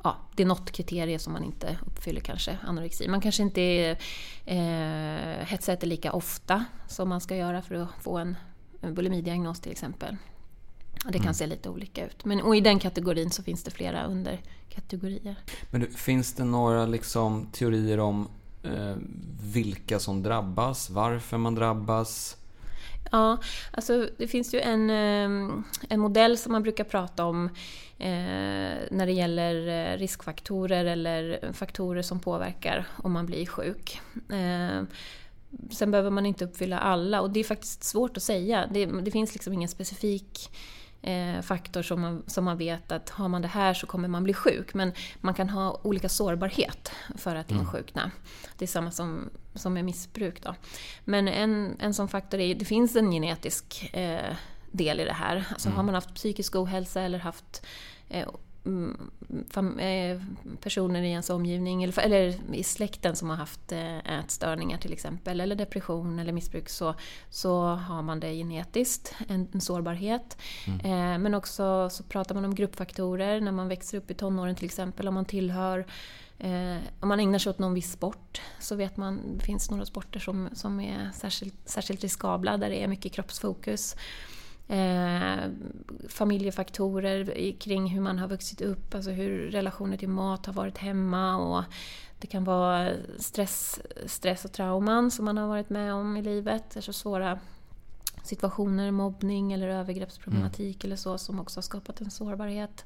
ja, 0.05 0.15
det 0.35 0.43
är 0.43 0.47
något 0.47 0.71
kriterie 0.71 1.19
som 1.19 1.33
man 1.33 1.43
inte 1.43 1.77
uppfyller 1.85 2.21
kanske, 2.21 2.57
anorexi. 2.63 3.07
Man 3.07 3.21
kanske 3.21 3.43
inte 3.43 3.61
är, 3.61 3.97
eh, 4.45 5.45
hetsäter 5.45 5.87
lika 5.87 6.11
ofta 6.11 6.65
som 6.87 7.09
man 7.09 7.21
ska 7.21 7.35
göra 7.35 7.61
för 7.61 7.75
att 7.75 7.89
få 8.01 8.17
en, 8.17 8.37
en 8.81 8.93
bulimidiagnos 8.93 9.59
till 9.59 9.71
exempel. 9.71 10.17
Det 11.05 11.13
kan 11.13 11.21
mm. 11.21 11.33
se 11.33 11.47
lite 11.47 11.69
olika 11.69 12.05
ut. 12.05 12.25
Men, 12.25 12.41
och 12.41 12.55
i 12.55 12.61
den 12.61 12.79
kategorin 12.79 13.31
så 13.31 13.43
finns 13.43 13.63
det 13.63 13.71
flera 13.71 14.05
underkategorier. 14.05 15.35
Men 15.71 15.81
du, 15.81 15.87
finns 15.87 16.33
det 16.33 16.43
några 16.43 16.85
liksom, 16.85 17.47
teorier 17.51 17.99
om 17.99 18.27
eh, 18.63 18.95
vilka 19.43 19.99
som 19.99 20.23
drabbas, 20.23 20.89
varför 20.89 21.37
man 21.37 21.55
drabbas? 21.55 22.37
Ja, 23.11 23.37
alltså 23.71 24.09
det 24.17 24.27
finns 24.27 24.53
ju 24.53 24.59
en, 24.59 24.89
eh, 24.89 25.63
en 25.89 25.99
modell 25.99 26.37
som 26.37 26.51
man 26.51 26.63
brukar 26.63 26.83
prata 26.83 27.25
om 27.25 27.45
eh, 27.97 28.77
när 28.91 29.05
det 29.05 29.11
gäller 29.11 29.67
eh, 29.67 29.97
riskfaktorer 29.97 30.85
eller 30.85 31.53
faktorer 31.53 32.01
som 32.01 32.19
påverkar 32.19 32.87
om 32.97 33.11
man 33.11 33.25
blir 33.25 33.45
sjuk. 33.45 34.01
Eh, 34.29 34.83
sen 35.71 35.91
behöver 35.91 36.09
man 36.09 36.25
inte 36.25 36.45
uppfylla 36.45 36.79
alla 36.79 37.21
och 37.21 37.29
det 37.29 37.39
är 37.39 37.43
faktiskt 37.43 37.83
svårt 37.83 38.17
att 38.17 38.23
säga. 38.23 38.69
Det, 38.71 38.85
det 38.85 39.11
finns 39.11 39.33
liksom 39.33 39.53
ingen 39.53 39.69
specifik 39.69 40.49
eh, 41.05 41.41
faktor 41.41 41.81
som 41.81 42.01
man, 42.01 42.23
som 42.27 42.45
man 42.45 42.57
vet 42.57 42.91
att 42.91 43.09
har 43.09 43.27
man 43.27 43.41
det 43.41 43.47
här 43.47 43.73
så 43.73 43.87
kommer 43.87 44.07
man 44.07 44.23
bli 44.23 44.33
sjuk. 44.33 44.73
Men 44.73 44.93
man 45.21 45.33
kan 45.33 45.49
ha 45.49 45.79
olika 45.83 46.09
sårbarhet 46.09 46.91
för 47.17 47.35
att 47.35 47.51
mm. 47.51 47.61
insjukna. 47.61 48.11
Det 48.57 48.65
är 48.65 48.67
samma 48.67 48.91
som, 48.91 49.29
som 49.53 49.73
med 49.73 49.85
missbruk. 49.85 50.43
Då. 50.43 50.55
Men 51.03 51.27
en, 51.27 51.77
en 51.79 51.93
sån 51.93 52.07
faktor 52.07 52.39
är 52.39 52.55
det 52.55 52.65
finns 52.65 52.95
en 52.95 53.11
genetisk 53.11 53.89
eh, 53.93 54.35
del 54.71 54.99
i 54.99 55.05
det 55.05 55.13
här. 55.13 55.45
Alltså 55.49 55.67
mm. 55.67 55.77
har 55.77 55.83
man 55.83 55.95
haft 55.95 56.15
psykisk 56.15 56.55
ohälsa 56.55 57.01
eller 57.01 57.19
haft 57.19 57.65
Mm, 58.09 58.21
eh, 58.21 58.33
personer 60.61 61.03
i 61.03 61.09
ens 61.09 61.29
omgivning 61.29 61.83
eller, 61.83 61.99
eller 61.99 62.53
i 62.53 62.63
släkten 62.63 63.15
som 63.15 63.29
har 63.29 63.37
haft 63.37 63.71
eh, 63.71 64.19
ätstörningar 64.19 64.77
till 64.77 64.93
exempel, 64.93 65.41
eller 65.41 65.55
depression 65.55 66.19
eller 66.19 66.33
missbruk, 66.33 66.69
så, 66.69 66.95
så 67.29 67.65
har 67.65 68.01
man 68.01 68.19
det 68.19 68.33
genetiskt, 68.33 69.15
en, 69.27 69.47
en 69.53 69.61
sårbarhet. 69.61 70.37
Mm. 70.67 70.79
Eh, 70.79 71.19
men 71.19 71.33
också 71.33 71.89
så 71.89 72.03
pratar 72.03 72.35
man 72.35 72.45
om 72.45 72.55
gruppfaktorer 72.55 73.41
när 73.41 73.51
man 73.51 73.67
växer 73.67 73.97
upp 73.97 74.11
i 74.11 74.13
tonåren 74.13 74.55
till 74.55 74.65
exempel, 74.65 75.07
om 75.07 75.13
man 75.13 75.25
tillhör 75.25 75.85
Eh, 76.37 76.77
om 76.99 77.09
man 77.09 77.19
ägnar 77.19 77.39
sig 77.39 77.49
åt 77.49 77.59
någon 77.59 77.73
viss 77.73 77.91
sport 77.91 78.41
så 78.59 78.75
vet 78.75 78.97
man 78.97 79.37
det 79.37 79.45
finns 79.45 79.71
några 79.71 79.85
sporter 79.85 80.19
som, 80.19 80.49
som 80.53 80.79
är 80.79 81.11
särskilt, 81.13 81.55
särskilt 81.65 82.01
riskabla 82.01 82.57
där 82.57 82.69
det 82.69 82.83
är 82.83 82.87
mycket 82.87 83.11
kroppsfokus. 83.11 83.95
Eh, 84.67 85.49
familjefaktorer 86.09 87.51
kring 87.59 87.87
hur 87.87 88.01
man 88.01 88.19
har 88.19 88.27
vuxit 88.27 88.61
upp, 88.61 88.95
alltså 88.95 89.11
hur 89.11 89.51
relationer 89.51 89.97
till 89.97 90.09
mat 90.09 90.45
har 90.45 90.53
varit 90.53 90.77
hemma 90.77 91.37
och 91.37 91.63
det 92.19 92.27
kan 92.27 92.43
vara 92.43 92.91
stress, 93.19 93.79
stress 94.05 94.45
och 94.45 94.51
trauman 94.51 95.11
som 95.11 95.25
man 95.25 95.37
har 95.37 95.47
varit 95.47 95.69
med 95.69 95.93
om 95.93 96.17
i 96.17 96.21
livet, 96.21 96.75
alltså 96.75 96.93
svåra 96.93 97.39
situationer, 98.23 98.91
mobbning 98.91 99.53
eller 99.53 99.67
övergreppsproblematik 99.67 100.83
mm. 100.83 100.89
eller 100.89 100.95
så 100.95 101.17
som 101.17 101.39
också 101.39 101.57
har 101.57 101.63
skapat 101.63 102.01
en 102.01 102.11
sårbarhet. 102.11 102.85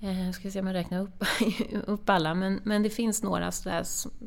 Eh, 0.00 0.30
ska 0.32 0.50
se 0.50 0.60
om 0.60 0.66
jag 0.66 0.74
räknar 0.74 1.00
upp, 1.00 1.24
upp 1.86 2.08
alla, 2.10 2.34
men, 2.34 2.60
men 2.64 2.82
det 2.82 2.90
finns 2.90 3.22
några 3.22 3.52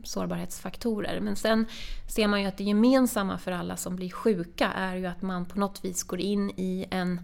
sårbarhetsfaktorer. 0.04 1.20
Men 1.20 1.36
sen 1.36 1.66
ser 2.08 2.28
man 2.28 2.42
ju 2.42 2.48
att 2.48 2.58
det 2.58 2.63
gemensamma 2.63 3.38
för 3.38 3.51
alla 3.51 3.78
som 3.78 3.96
blir 3.96 4.12
sjuka 4.12 4.72
är 4.72 4.96
ju 4.96 5.06
att 5.06 5.22
man 5.22 5.46
på 5.46 5.60
något 5.60 5.86
vis 5.86 6.04
går 6.04 6.20
in 6.20 6.50
i 6.50 6.86
en 6.92 7.22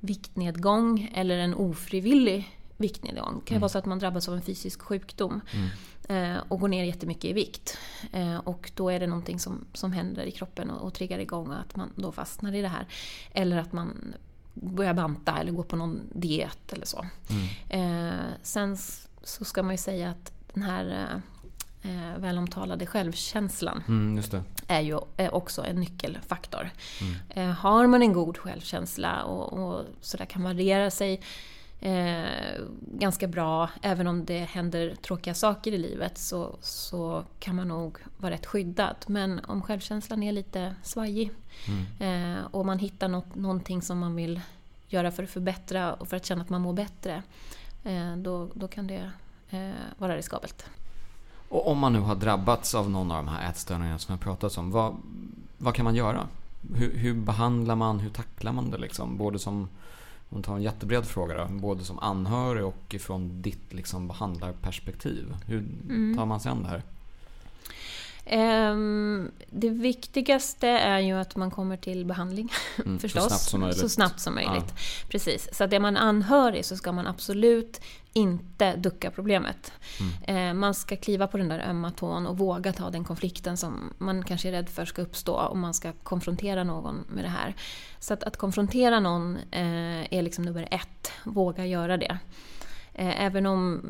viktnedgång 0.00 1.12
eller 1.14 1.38
en 1.38 1.54
ofrivillig 1.54 2.58
viktnedgång. 2.76 3.38
Det 3.38 3.46
kan 3.46 3.54
mm. 3.54 3.60
vara 3.60 3.68
så 3.68 3.78
att 3.78 3.86
man 3.86 3.98
drabbas 3.98 4.28
av 4.28 4.34
en 4.34 4.42
fysisk 4.42 4.82
sjukdom 4.82 5.40
mm. 5.52 6.34
eh, 6.34 6.42
och 6.48 6.60
går 6.60 6.68
ner 6.68 6.84
jättemycket 6.84 7.24
i 7.24 7.32
vikt. 7.32 7.78
Eh, 8.12 8.36
och 8.36 8.70
då 8.74 8.90
är 8.90 9.00
det 9.00 9.06
någonting 9.06 9.38
som, 9.38 9.64
som 9.72 9.92
händer 9.92 10.24
i 10.24 10.30
kroppen 10.30 10.70
och, 10.70 10.86
och 10.86 10.94
triggar 10.94 11.18
igång 11.18 11.48
och 11.48 11.60
att 11.60 11.76
man 11.76 11.92
då 11.96 12.12
fastnar 12.12 12.54
i 12.54 12.62
det 12.62 12.68
här. 12.68 12.86
Eller 13.32 13.58
att 13.58 13.72
man 13.72 14.14
börja 14.62 14.94
banta 14.94 15.38
eller 15.38 15.52
gå 15.52 15.62
på 15.62 15.76
någon 15.76 16.00
diet 16.12 16.72
eller 16.72 16.86
så. 16.86 17.06
Mm. 17.30 18.12
Eh, 18.12 18.24
sen 18.42 18.76
så 19.22 19.44
ska 19.44 19.62
man 19.62 19.74
ju 19.74 19.78
säga 19.78 20.10
att 20.10 20.32
den 20.54 20.62
här 20.62 21.20
eh, 21.82 22.18
välomtalade 22.18 22.86
självkänslan 22.86 23.82
mm, 23.88 24.22
är 24.68 24.80
ju 24.80 24.98
är 25.16 25.34
också 25.34 25.64
en 25.64 25.76
nyckelfaktor. 25.76 26.70
Mm. 27.00 27.14
Eh, 27.30 27.56
har 27.56 27.86
man 27.86 28.02
en 28.02 28.12
god 28.12 28.38
självkänsla 28.38 29.24
och, 29.24 29.52
och 29.52 29.84
så 30.00 30.16
där 30.16 30.24
kan 30.24 30.42
variera 30.42 30.90
sig 30.90 31.20
eh, 31.86 32.62
ganska 32.80 33.26
bra, 33.26 33.70
även 33.82 34.06
om 34.06 34.24
det 34.24 34.38
händer 34.38 34.94
tråkiga 34.94 35.34
saker 35.34 35.72
i 35.72 35.78
livet 35.78 36.18
så, 36.18 36.56
så 36.60 37.24
kan 37.38 37.56
man 37.56 37.68
nog 37.68 37.98
vara 38.16 38.32
rätt 38.32 38.46
skyddad. 38.46 38.96
Men 39.06 39.40
om 39.44 39.62
självkänslan 39.62 40.22
är 40.22 40.32
lite 40.32 40.74
svajig 40.82 41.30
mm. 41.68 42.36
eh, 42.38 42.44
och 42.44 42.66
man 42.66 42.78
hittar 42.78 43.08
något, 43.08 43.34
någonting 43.34 43.82
som 43.82 43.98
man 43.98 44.14
vill 44.14 44.40
göra 44.88 45.10
för 45.10 45.22
att 45.22 45.30
förbättra 45.30 45.94
och 45.94 46.08
för 46.08 46.16
att 46.16 46.26
känna 46.26 46.42
att 46.42 46.50
man 46.50 46.60
mår 46.60 46.72
bättre, 46.72 47.22
eh, 47.84 48.16
då, 48.16 48.48
då 48.54 48.68
kan 48.68 48.86
det 48.86 49.10
eh, 49.50 49.70
vara 49.98 50.16
riskabelt. 50.16 50.64
Och 51.48 51.68
om 51.68 51.78
man 51.78 51.92
nu 51.92 52.00
har 52.00 52.14
drabbats 52.14 52.74
av 52.74 52.90
någon 52.90 53.10
av 53.10 53.16
de 53.16 53.28
här 53.28 53.50
ätstörningarna 53.50 53.98
som 53.98 54.12
jag 54.12 54.20
pratat 54.20 54.58
om, 54.58 54.70
vad, 54.70 54.96
vad 55.58 55.74
kan 55.74 55.84
man 55.84 55.94
göra? 55.94 56.28
Hur, 56.74 56.96
hur 56.96 57.14
behandlar 57.14 57.76
man, 57.76 58.00
hur 58.00 58.10
tacklar 58.10 58.52
man 58.52 58.70
det 58.70 58.78
liksom? 58.78 59.16
Både 59.16 59.38
som 59.38 59.68
om 60.30 60.42
tar 60.42 60.56
en 60.56 60.62
jättebred 60.62 61.04
fråga 61.04 61.34
då, 61.34 61.54
både 61.54 61.84
som 61.84 61.98
anhörig 61.98 62.64
och 62.64 62.94
ifrån 62.94 63.42
ditt 63.42 63.74
liksom 63.74 64.08
behandlarperspektiv. 64.08 65.36
Hur 65.46 65.58
mm. 65.58 66.16
tar 66.16 66.26
man 66.26 66.40
sig 66.40 66.50
an 66.50 66.62
det 66.62 66.68
här? 66.68 66.82
Um, 68.30 69.30
det 69.50 69.70
viktigaste 69.70 70.68
är 70.68 70.98
ju 70.98 71.12
att 71.12 71.36
man 71.36 71.50
kommer 71.50 71.76
till 71.76 72.04
behandling 72.04 72.52
mm, 72.84 72.98
förstås. 72.98 73.22
Så 73.22 73.28
snabbt 73.28 73.42
som 73.42 73.60
möjligt. 73.60 73.78
Så 73.78 73.88
snabbt 73.88 74.20
som 74.20 74.34
möjligt. 74.34 74.64
Ja. 74.68 75.08
Precis. 75.08 75.48
Så 75.52 75.64
att 75.64 75.72
är 75.72 75.80
man 75.80 75.96
anhörig 75.96 76.64
så 76.64 76.76
ska 76.76 76.92
man 76.92 77.06
absolut 77.06 77.80
inte 78.12 78.76
ducka 78.76 79.10
problemet. 79.10 79.72
Mm. 80.24 80.48
Uh, 80.48 80.54
man 80.54 80.74
ska 80.74 80.96
kliva 80.96 81.26
på 81.26 81.38
den 81.38 81.48
där 81.48 81.68
ömma 81.68 81.90
tån 81.90 82.26
och 82.26 82.38
våga 82.38 82.72
ta 82.72 82.90
den 82.90 83.04
konflikten 83.04 83.56
som 83.56 83.94
man 83.98 84.24
kanske 84.24 84.48
är 84.48 84.52
rädd 84.52 84.68
för 84.68 84.84
ska 84.84 85.02
uppstå 85.02 85.34
om 85.36 85.60
man 85.60 85.74
ska 85.74 85.92
konfrontera 85.92 86.64
någon 86.64 87.04
med 87.08 87.24
det 87.24 87.28
här. 87.28 87.54
Så 87.98 88.14
att, 88.14 88.22
att 88.22 88.36
konfrontera 88.36 89.00
någon 89.00 89.36
uh, 89.36 90.14
är 90.14 90.22
liksom 90.22 90.44
nummer 90.44 90.68
ett. 90.70 91.12
Våga 91.24 91.66
göra 91.66 91.96
det. 91.96 92.18
Uh, 92.98 93.22
även 93.22 93.46
om 93.46 93.82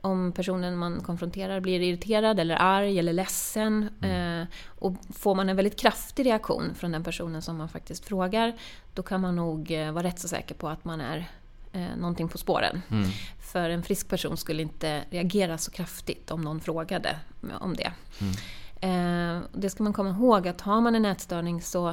om 0.00 0.32
personen 0.32 0.76
man 0.76 1.00
konfronterar 1.00 1.60
blir 1.60 1.80
irriterad 1.80 2.40
eller 2.40 2.56
arg 2.56 2.98
eller 2.98 3.12
ledsen. 3.12 3.88
Mm. 4.02 4.40
Eh, 4.42 4.48
och 4.66 4.94
får 5.14 5.34
man 5.34 5.48
en 5.48 5.56
väldigt 5.56 5.80
kraftig 5.80 6.26
reaktion 6.26 6.74
från 6.74 6.92
den 6.92 7.04
personen 7.04 7.42
som 7.42 7.56
man 7.56 7.68
faktiskt 7.68 8.04
frågar, 8.04 8.56
då 8.94 9.02
kan 9.02 9.20
man 9.20 9.36
nog 9.36 9.70
eh, 9.70 9.92
vara 9.92 10.04
rätt 10.04 10.18
så 10.18 10.28
säker 10.28 10.54
på 10.54 10.68
att 10.68 10.84
man 10.84 11.00
är 11.00 11.28
eh, 11.72 11.96
någonting 11.96 12.28
på 12.28 12.38
spåren. 12.38 12.82
Mm. 12.90 13.10
För 13.40 13.70
en 13.70 13.82
frisk 13.82 14.08
person 14.08 14.36
skulle 14.36 14.62
inte 14.62 15.02
reagera 15.10 15.58
så 15.58 15.70
kraftigt 15.70 16.30
om 16.30 16.40
någon 16.40 16.60
frågade 16.60 17.18
om 17.60 17.76
det. 17.76 17.92
Mm. 18.20 18.34
Eh, 18.80 19.42
det 19.52 19.70
ska 19.70 19.82
man 19.82 19.92
komma 19.92 20.10
ihåg 20.10 20.48
att 20.48 20.60
har 20.60 20.80
man 20.80 20.94
en 20.94 21.04
ätstörning 21.04 21.62
så 21.62 21.88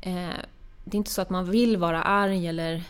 eh, 0.00 0.30
det 0.84 0.96
är 0.96 0.98
inte 0.98 1.10
så 1.10 1.22
att 1.22 1.30
man 1.30 1.50
vill 1.50 1.76
vara 1.76 2.02
arg 2.02 2.46
eller 2.46 2.84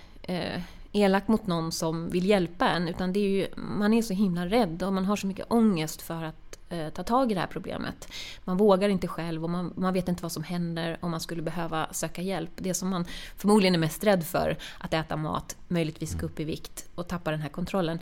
elak 0.93 1.29
mot 1.29 1.47
någon 1.47 1.73
som 1.73 2.11
vill 2.11 2.27
hjälpa 2.27 2.69
en. 2.69 2.89
Utan 2.89 3.13
det 3.13 3.21
är 3.21 3.29
ju, 3.29 3.47
man 3.57 3.93
är 3.93 4.03
så 4.03 4.15
himla 4.15 4.47
rädd 4.47 4.83
och 4.83 4.93
man 4.93 5.05
har 5.05 5.17
så 5.17 5.27
mycket 5.27 5.47
ångest 5.49 6.03
för 6.03 6.25
att 6.25 6.59
eh, 6.69 6.89
ta 6.89 7.03
tag 7.03 7.31
i 7.31 7.35
det 7.35 7.41
här 7.41 7.47
problemet. 7.47 8.09
Man 8.45 8.57
vågar 8.57 8.89
inte 8.89 9.09
själv 9.09 9.45
och 9.45 9.51
man, 9.51 9.73
man, 9.77 9.95
vet 9.95 10.09
inte 10.09 10.23
vad 10.23 10.33
som 10.33 10.43
händer 10.43 10.99
om 11.01 11.11
man 11.11 11.21
skulle 11.21 11.43
behöva 11.43 11.93
söka 11.93 12.23
hjälp. 12.23 12.51
Det 12.57 12.75
som 12.75 12.89
man 12.89 13.05
förmodligen 13.37 13.75
är 13.75 13.79
mest 13.79 14.05
rädd 14.05 14.25
för, 14.25 14.57
att 14.79 14.95
äta 14.95 15.17
mat, 15.17 15.57
möjligtvis 15.69 16.15
gå 16.15 16.27
upp 16.27 16.41
i 16.41 16.45
vikt 16.45 16.89
och 16.95 17.09
tappa 17.09 17.31
den 17.31 17.41
här 17.41 17.49
kontrollen 17.49 17.99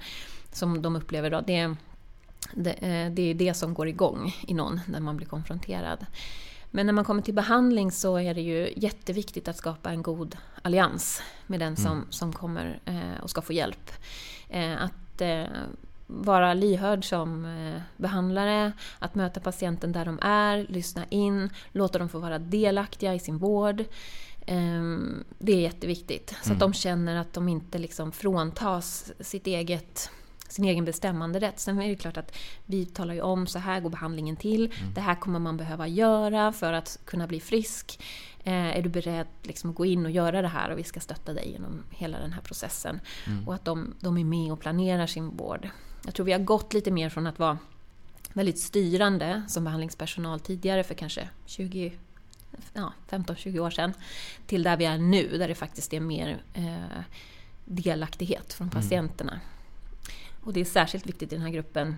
som 0.52 0.82
de 0.82 0.96
upplever 0.96 1.30
då. 1.30 1.40
Det, 1.40 1.74
det, 2.54 2.70
eh, 2.70 3.12
det 3.12 3.22
är 3.22 3.34
det 3.34 3.54
som 3.54 3.74
går 3.74 3.88
igång 3.88 4.34
i 4.46 4.54
någon 4.54 4.80
när 4.86 5.00
man 5.00 5.16
blir 5.16 5.26
konfronterad. 5.26 6.06
Men 6.70 6.86
när 6.86 6.92
man 6.92 7.04
kommer 7.04 7.22
till 7.22 7.34
behandling 7.34 7.92
så 7.92 8.16
är 8.16 8.34
det 8.34 8.40
ju 8.40 8.72
jätteviktigt 8.76 9.48
att 9.48 9.56
skapa 9.56 9.90
en 9.90 10.02
god 10.02 10.36
allians 10.62 11.22
med 11.46 11.60
den 11.60 11.76
som, 11.76 11.92
mm. 11.92 12.06
som 12.10 12.32
kommer 12.32 12.80
eh, 12.84 13.22
och 13.22 13.30
ska 13.30 13.42
få 13.42 13.52
hjälp. 13.52 13.90
Eh, 14.48 14.82
att 14.82 15.20
eh, 15.20 15.44
vara 16.06 16.54
lyhörd 16.54 17.08
som 17.08 17.44
eh, 17.44 17.80
behandlare, 17.96 18.72
att 18.98 19.14
möta 19.14 19.40
patienten 19.40 19.92
där 19.92 20.04
de 20.04 20.18
är, 20.22 20.66
lyssna 20.68 21.04
in, 21.10 21.50
låta 21.72 21.98
dem 21.98 22.08
få 22.08 22.18
vara 22.18 22.38
delaktiga 22.38 23.14
i 23.14 23.18
sin 23.18 23.38
vård. 23.38 23.84
Ehm, 24.46 25.24
det 25.38 25.52
är 25.52 25.60
jätteviktigt, 25.60 26.30
så 26.30 26.36
att 26.36 26.46
mm. 26.46 26.58
de 26.58 26.72
känner 26.72 27.16
att 27.16 27.32
de 27.32 27.48
inte 27.48 27.78
liksom 27.78 28.12
fråntas 28.12 29.12
sitt 29.20 29.46
eget 29.46 30.10
sin 30.48 30.64
egen 30.64 30.84
bestämmanderätt. 30.84 31.60
Sen 31.60 31.80
är 31.80 31.88
det 31.88 31.96
klart 31.96 32.16
att 32.16 32.36
vi 32.66 32.86
talar 32.86 33.14
ju 33.14 33.20
om 33.20 33.46
så 33.46 33.58
här 33.58 33.80
går 33.80 33.90
behandlingen 33.90 34.36
till. 34.36 34.64
Mm. 34.64 34.94
Det 34.94 35.00
här 35.00 35.14
kommer 35.14 35.38
man 35.38 35.56
behöva 35.56 35.88
göra 35.88 36.52
för 36.52 36.72
att 36.72 36.98
kunna 37.04 37.26
bli 37.26 37.40
frisk. 37.40 38.00
Eh, 38.44 38.76
är 38.76 38.82
du 38.82 38.88
beredd 38.88 39.26
liksom, 39.42 39.70
att 39.70 39.76
gå 39.76 39.86
in 39.86 40.04
och 40.04 40.10
göra 40.10 40.42
det 40.42 40.48
här 40.48 40.70
och 40.70 40.78
vi 40.78 40.84
ska 40.84 41.00
stötta 41.00 41.32
dig 41.32 41.50
genom 41.50 41.82
hela 41.90 42.18
den 42.18 42.32
här 42.32 42.40
processen. 42.40 43.00
Mm. 43.26 43.48
Och 43.48 43.54
att 43.54 43.64
de, 43.64 43.94
de 44.00 44.18
är 44.18 44.24
med 44.24 44.52
och 44.52 44.60
planerar 44.60 45.06
sin 45.06 45.36
vård. 45.36 45.68
Jag 46.04 46.14
tror 46.14 46.26
vi 46.26 46.32
har 46.32 46.40
gått 46.40 46.74
lite 46.74 46.90
mer 46.90 47.08
från 47.08 47.26
att 47.26 47.38
vara 47.38 47.58
väldigt 48.32 48.58
styrande 48.58 49.42
som 49.48 49.64
behandlingspersonal 49.64 50.40
tidigare 50.40 50.84
för 50.84 50.94
kanske 50.94 51.28
20 51.46 51.92
ja, 52.72 52.92
15-20 53.10 53.58
år 53.58 53.70
sedan 53.70 53.92
till 54.46 54.62
där 54.62 54.76
vi 54.76 54.84
är 54.84 54.98
nu, 54.98 55.38
där 55.38 55.48
det 55.48 55.54
faktiskt 55.54 55.94
är 55.94 56.00
mer 56.00 56.42
eh, 56.54 57.02
delaktighet 57.64 58.52
från 58.52 58.68
mm. 58.68 58.82
patienterna. 58.82 59.32
Mm. 59.32 59.44
Och 60.48 60.54
det 60.54 60.60
är 60.60 60.64
särskilt 60.64 61.06
viktigt 61.06 61.32
i 61.32 61.36
den 61.36 61.44
här 61.44 61.50
gruppen 61.50 61.96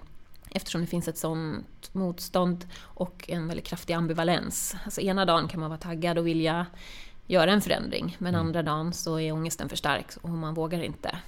eftersom 0.50 0.80
det 0.80 0.86
finns 0.86 1.08
ett 1.08 1.18
sånt 1.18 1.94
motstånd 1.94 2.66
och 2.80 3.24
en 3.28 3.48
väldigt 3.48 3.66
kraftig 3.66 3.94
ambivalens. 3.94 4.76
Alltså 4.84 5.00
ena 5.00 5.24
dagen 5.24 5.48
kan 5.48 5.60
man 5.60 5.70
vara 5.70 5.80
taggad 5.80 6.18
och 6.18 6.26
vilja 6.26 6.66
göra 7.26 7.52
en 7.52 7.60
förändring 7.60 8.16
men 8.18 8.34
mm. 8.34 8.46
andra 8.46 8.62
dagen 8.62 8.92
så 8.92 9.20
är 9.20 9.32
ångesten 9.32 9.68
för 9.68 9.76
stark 9.76 10.06
och 10.22 10.28
man 10.28 10.54
vågar 10.54 10.82
inte. 10.82 11.18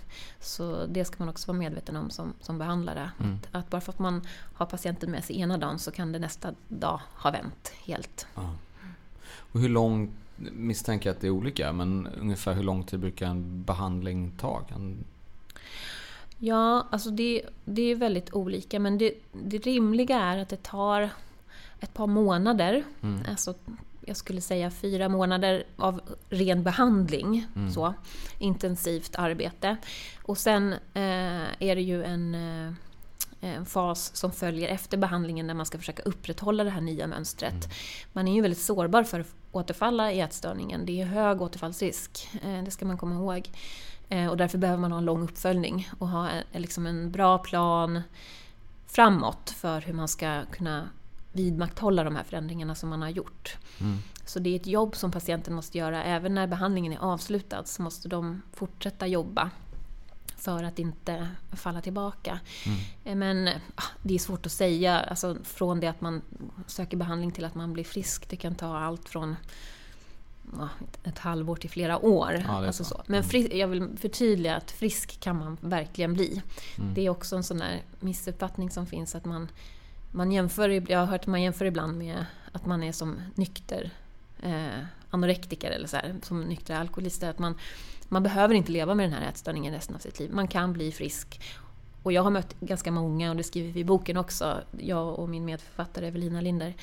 Så 0.40 0.86
det 0.86 1.04
ska 1.04 1.16
man 1.18 1.28
också 1.28 1.46
vara 1.46 1.58
medveten 1.58 1.96
om 1.96 2.10
som, 2.10 2.32
som 2.40 2.58
behandlare. 2.58 3.10
Mm. 3.20 3.34
Att, 3.34 3.56
att, 3.56 3.70
bara 3.70 3.80
för 3.80 3.92
att 3.92 3.98
man 3.98 4.26
har 4.54 4.66
patienten 4.66 5.10
med 5.10 5.24
sig 5.24 5.40
ena 5.40 5.58
dagen 5.58 5.78
så 5.78 5.90
kan 5.90 6.12
det 6.12 6.18
nästa 6.18 6.54
dag 6.68 7.00
ha 7.14 7.30
vänt 7.30 7.72
helt. 7.84 8.26
Ja. 8.34 8.54
Och 9.34 9.60
hur 9.60 9.68
lång, 9.68 10.10
misstänker 10.36 11.08
jag 11.08 11.14
att 11.14 11.20
det 11.20 11.26
är 11.26 11.30
olika, 11.30 11.72
men 11.72 12.08
ungefär 12.20 12.54
hur 12.54 12.62
lång 12.62 12.84
tid 12.84 13.00
brukar 13.00 13.26
en 13.26 13.62
behandling 13.62 14.32
ta? 14.38 14.60
Kan 14.60 15.04
Ja, 16.44 16.86
alltså 16.90 17.10
det, 17.10 17.42
det 17.64 17.82
är 17.82 17.94
väldigt 17.94 18.34
olika 18.34 18.80
men 18.80 18.98
det, 18.98 19.14
det 19.32 19.58
rimliga 19.58 20.20
är 20.20 20.38
att 20.38 20.48
det 20.48 20.62
tar 20.62 21.10
ett 21.80 21.94
par 21.94 22.06
månader. 22.06 22.84
Mm. 23.02 23.20
Alltså, 23.30 23.54
jag 24.00 24.16
skulle 24.16 24.40
säga 24.40 24.70
fyra 24.70 25.08
månader 25.08 25.64
av 25.76 26.00
ren 26.28 26.62
behandling. 26.62 27.46
Mm. 27.56 27.70
Så, 27.70 27.94
intensivt 28.38 29.14
arbete. 29.18 29.76
Och 30.22 30.38
sen 30.38 30.72
eh, 30.72 31.42
är 31.58 31.74
det 31.74 31.82
ju 31.82 32.04
en, 32.04 32.34
eh, 32.34 32.72
en 33.40 33.66
fas 33.66 34.16
som 34.16 34.32
följer 34.32 34.68
efter 34.68 34.98
behandlingen 34.98 35.46
när 35.46 35.54
man 35.54 35.66
ska 35.66 35.78
försöka 35.78 36.02
upprätthålla 36.02 36.64
det 36.64 36.70
här 36.70 36.80
nya 36.80 37.06
mönstret. 37.06 37.52
Mm. 37.52 37.70
Man 38.12 38.28
är 38.28 38.34
ju 38.34 38.42
väldigt 38.42 38.62
sårbar 38.62 39.04
för 39.04 39.20
att 39.20 39.34
återfalla 39.52 40.12
i 40.12 40.20
ätstörningen. 40.20 40.86
Det 40.86 41.00
är 41.00 41.06
hög 41.06 41.42
återfallsrisk, 41.42 42.28
eh, 42.42 42.62
det 42.64 42.70
ska 42.70 42.86
man 42.86 42.98
komma 42.98 43.14
ihåg. 43.14 43.50
Eh, 44.12 44.26
och 44.26 44.36
därför 44.36 44.58
behöver 44.58 44.80
man 44.80 44.92
ha 44.92 44.98
en 44.98 45.04
lång 45.04 45.22
uppföljning 45.22 45.88
och 45.98 46.08
ha 46.08 46.28
liksom 46.52 46.86
en 46.86 47.10
bra 47.10 47.38
plan 47.38 48.02
framåt 48.86 49.50
för 49.50 49.80
hur 49.80 49.92
man 49.92 50.08
ska 50.08 50.44
kunna 50.50 50.88
vidmakthålla 51.32 52.04
de 52.04 52.16
här 52.16 52.24
förändringarna 52.24 52.74
som 52.74 52.88
man 52.88 53.02
har 53.02 53.08
gjort. 53.08 53.56
Mm. 53.80 53.98
Så 54.24 54.38
det 54.38 54.50
är 54.50 54.56
ett 54.56 54.66
jobb 54.66 54.96
som 54.96 55.12
patienten 55.12 55.54
måste 55.54 55.78
göra. 55.78 56.04
Även 56.04 56.34
när 56.34 56.46
behandlingen 56.46 56.92
är 56.92 56.98
avslutad 56.98 57.64
så 57.64 57.82
måste 57.82 58.08
de 58.08 58.42
fortsätta 58.52 59.06
jobba 59.06 59.50
för 60.36 60.64
att 60.64 60.78
inte 60.78 61.28
falla 61.52 61.80
tillbaka. 61.80 62.40
Mm. 63.04 63.18
Men 63.18 63.48
ah, 63.74 63.82
det 64.02 64.14
är 64.14 64.18
svårt 64.18 64.46
att 64.46 64.52
säga, 64.52 65.00
alltså, 65.00 65.36
från 65.44 65.80
det 65.80 65.86
att 65.86 66.00
man 66.00 66.22
söker 66.66 66.96
behandling 66.96 67.32
till 67.32 67.44
att 67.44 67.54
man 67.54 67.72
blir 67.72 67.84
frisk. 67.84 68.28
Det 68.28 68.36
kan 68.36 68.54
ta 68.54 68.78
allt 68.78 69.08
från 69.08 69.36
ett 71.04 71.18
halvår 71.18 71.56
till 71.56 71.70
flera 71.70 71.98
år. 71.98 72.44
Ja, 72.46 72.66
alltså 72.66 72.84
så. 72.84 73.02
Men 73.06 73.24
fri, 73.24 73.58
jag 73.58 73.68
vill 73.68 73.88
förtydliga 73.96 74.56
att 74.56 74.70
frisk 74.70 75.20
kan 75.20 75.38
man 75.38 75.56
verkligen 75.60 76.14
bli. 76.14 76.42
Mm. 76.78 76.94
Det 76.94 77.06
är 77.06 77.10
också 77.10 77.36
en 77.36 77.42
sån 77.42 77.58
där 77.58 77.82
missuppfattning 78.00 78.70
som 78.70 78.86
finns 78.86 79.14
att 79.14 79.24
man, 79.24 79.48
man 80.10 80.32
jämför, 80.32 80.90
jag 80.90 80.98
har 80.98 81.06
hört 81.06 81.20
att 81.20 81.26
man 81.26 81.42
jämför 81.42 81.64
ibland 81.64 81.98
med 81.98 82.26
att 82.52 82.66
man 82.66 82.82
är 82.82 82.92
som 82.92 83.20
nykter 83.34 83.90
eh, 84.42 84.84
anorektiker 85.10 85.70
eller 85.70 85.86
så 85.86 85.96
här, 85.96 86.16
som 86.22 86.40
nyktra 86.40 86.78
alkoholister. 86.78 87.30
Att 87.30 87.38
man, 87.38 87.54
man 88.08 88.22
behöver 88.22 88.54
inte 88.54 88.72
leva 88.72 88.94
med 88.94 89.10
den 89.10 89.12
här 89.12 89.28
ätstörningen 89.28 89.74
resten 89.74 89.96
av 89.96 90.00
sitt 90.00 90.18
liv. 90.18 90.30
Man 90.32 90.48
kan 90.48 90.72
bli 90.72 90.92
frisk. 90.92 91.40
Och 92.02 92.12
jag 92.12 92.22
har 92.22 92.30
mött 92.30 92.60
ganska 92.60 92.90
många, 92.90 93.30
och 93.30 93.36
det 93.36 93.42
skriver 93.42 93.72
vi 93.72 93.80
i 93.80 93.84
boken 93.84 94.16
också, 94.16 94.60
jag 94.78 95.18
och 95.18 95.28
min 95.28 95.44
medförfattare 95.44 96.06
Evelina 96.06 96.40
Linder, 96.40 96.74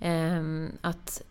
ehm, 0.00 0.72
att 0.80 1.22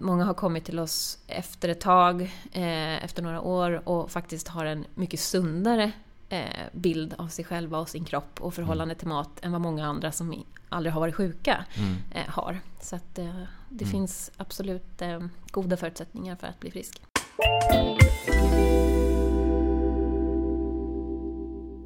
många 0.00 0.24
har 0.24 0.34
kommit 0.34 0.64
till 0.64 0.78
oss 0.78 1.18
efter 1.26 1.68
ett 1.68 1.80
tag, 1.80 2.22
eh, 2.52 3.04
efter 3.04 3.22
några 3.22 3.40
år 3.40 3.88
och 3.88 4.10
faktiskt 4.10 4.48
har 4.48 4.64
en 4.64 4.84
mycket 4.94 5.20
sundare 5.20 5.92
eh, 6.28 6.44
bild 6.72 7.14
av 7.18 7.28
sig 7.28 7.44
själva 7.44 7.78
och 7.78 7.88
sin 7.88 8.04
kropp 8.04 8.40
och 8.40 8.54
förhållande 8.54 8.94
till 8.94 9.08
mat 9.08 9.30
än 9.42 9.52
vad 9.52 9.60
många 9.60 9.86
andra 9.86 10.12
som 10.12 10.44
aldrig 10.68 10.92
har 10.92 11.00
varit 11.00 11.14
sjuka 11.14 11.64
Mm. 11.78 11.96
eh, 12.14 12.28
har. 12.28 12.60
Så 12.80 12.96
att 12.96 13.18
eh, 13.18 13.24
det 13.68 13.84
Mm. 13.84 13.92
finns 13.92 14.30
absolut 14.36 15.02
eh, 15.02 15.20
goda 15.50 15.76
förutsättningar 15.76 16.36
för 16.36 16.46
att 16.46 16.60
bli 16.60 16.70
frisk. 16.70 17.02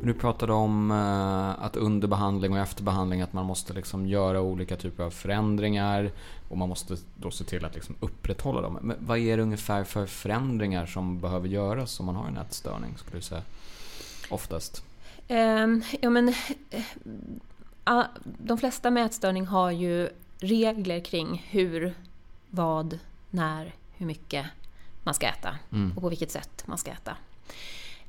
Du 0.05 0.15
pratade 0.15 0.53
om 0.53 0.91
eh, 0.91 1.65
att 1.65 1.77
under 1.77 2.09
behandling 2.09 2.53
och 2.53 2.59
efter 2.59 2.83
behandling 2.83 3.21
att 3.21 3.33
man 3.33 3.45
måste 3.47 3.73
liksom 3.73 4.07
göra 4.07 4.41
olika 4.41 4.77
typer 4.77 5.05
av 5.05 5.11
förändringar 5.11 6.11
och 6.49 6.59
man 6.59 6.69
måste 6.69 6.97
då 7.17 7.31
se 7.31 7.45
till 7.45 7.65
att 7.65 7.75
liksom 7.75 7.95
upprätthålla 8.01 8.61
dem. 8.61 8.79
Men 8.83 8.97
vad 9.01 9.19
är 9.19 9.37
det 9.37 9.43
ungefär 9.43 9.85
för 9.85 10.07
förändringar 10.07 10.87
som 10.87 11.21
behöver 11.21 11.49
göras 11.49 12.01
om 12.01 12.07
man 12.07 12.17
har 12.17 12.29
en 12.29 12.37
ätstörning 12.37 12.99
skulle 12.99 13.19
du 13.19 13.23
säga? 13.23 13.43
Oftast. 14.29 14.85
Ehm, 15.29 15.83
ja, 16.01 16.11
men, 16.11 16.35
eh, 16.71 18.05
de 18.25 18.59
flesta 18.59 18.91
med 18.91 19.07
ätstörning 19.07 19.47
har 19.47 19.71
ju 19.71 20.09
regler 20.39 21.01
kring 21.01 21.47
hur, 21.51 21.95
vad, 22.51 22.99
när, 23.31 23.75
hur 23.97 24.07
mycket 24.07 24.47
man 25.03 25.15
ska 25.15 25.27
äta 25.27 25.59
Mm. 25.73 25.93
och 25.97 26.03
på 26.03 26.09
vilket 26.09 26.31
sätt 26.31 26.65
man 26.67 26.79
ska 26.79 26.91
äta. 26.91 27.17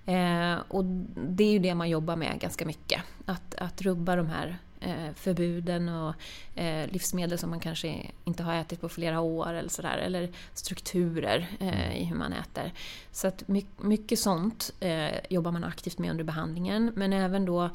Eh, 0.05 0.57
och 0.67 0.85
det 1.15 1.43
är 1.43 1.51
ju 1.51 1.59
det 1.59 1.75
man 1.75 1.89
jobbar 1.89 2.15
med 2.15 2.39
ganska 2.39 2.65
mycket. 2.65 3.01
Att, 3.25 3.55
att 3.55 3.81
rubba 3.81 4.15
de 4.15 4.27
här 4.27 4.57
eh, 4.79 5.13
förbuden 5.15 5.89
och 5.89 6.15
eh, 6.55 6.87
livsmedel 6.91 7.37
som 7.37 7.49
man 7.49 7.59
kanske 7.59 8.11
inte 8.23 8.43
har 8.43 8.55
ätit 8.55 8.81
på 8.81 8.89
flera 8.89 9.19
år 9.19 9.53
eller 9.53 9.69
sådär. 9.69 9.97
Eller 9.97 10.29
strukturer 10.53 11.47
eh, 11.59 12.01
i 12.01 12.03
hur 12.03 12.15
man 12.15 12.33
äter. 12.33 12.73
Så 13.11 13.27
att 13.27 13.47
my, 13.47 13.65
mycket 13.77 14.19
sånt 14.19 14.73
eh, 14.79 15.15
jobbar 15.29 15.51
man 15.51 15.63
aktivt 15.63 15.97
med 15.97 16.11
under 16.11 16.23
behandlingen. 16.23 16.91
Men 16.95 17.13
även 17.13 17.45
då 17.45 17.69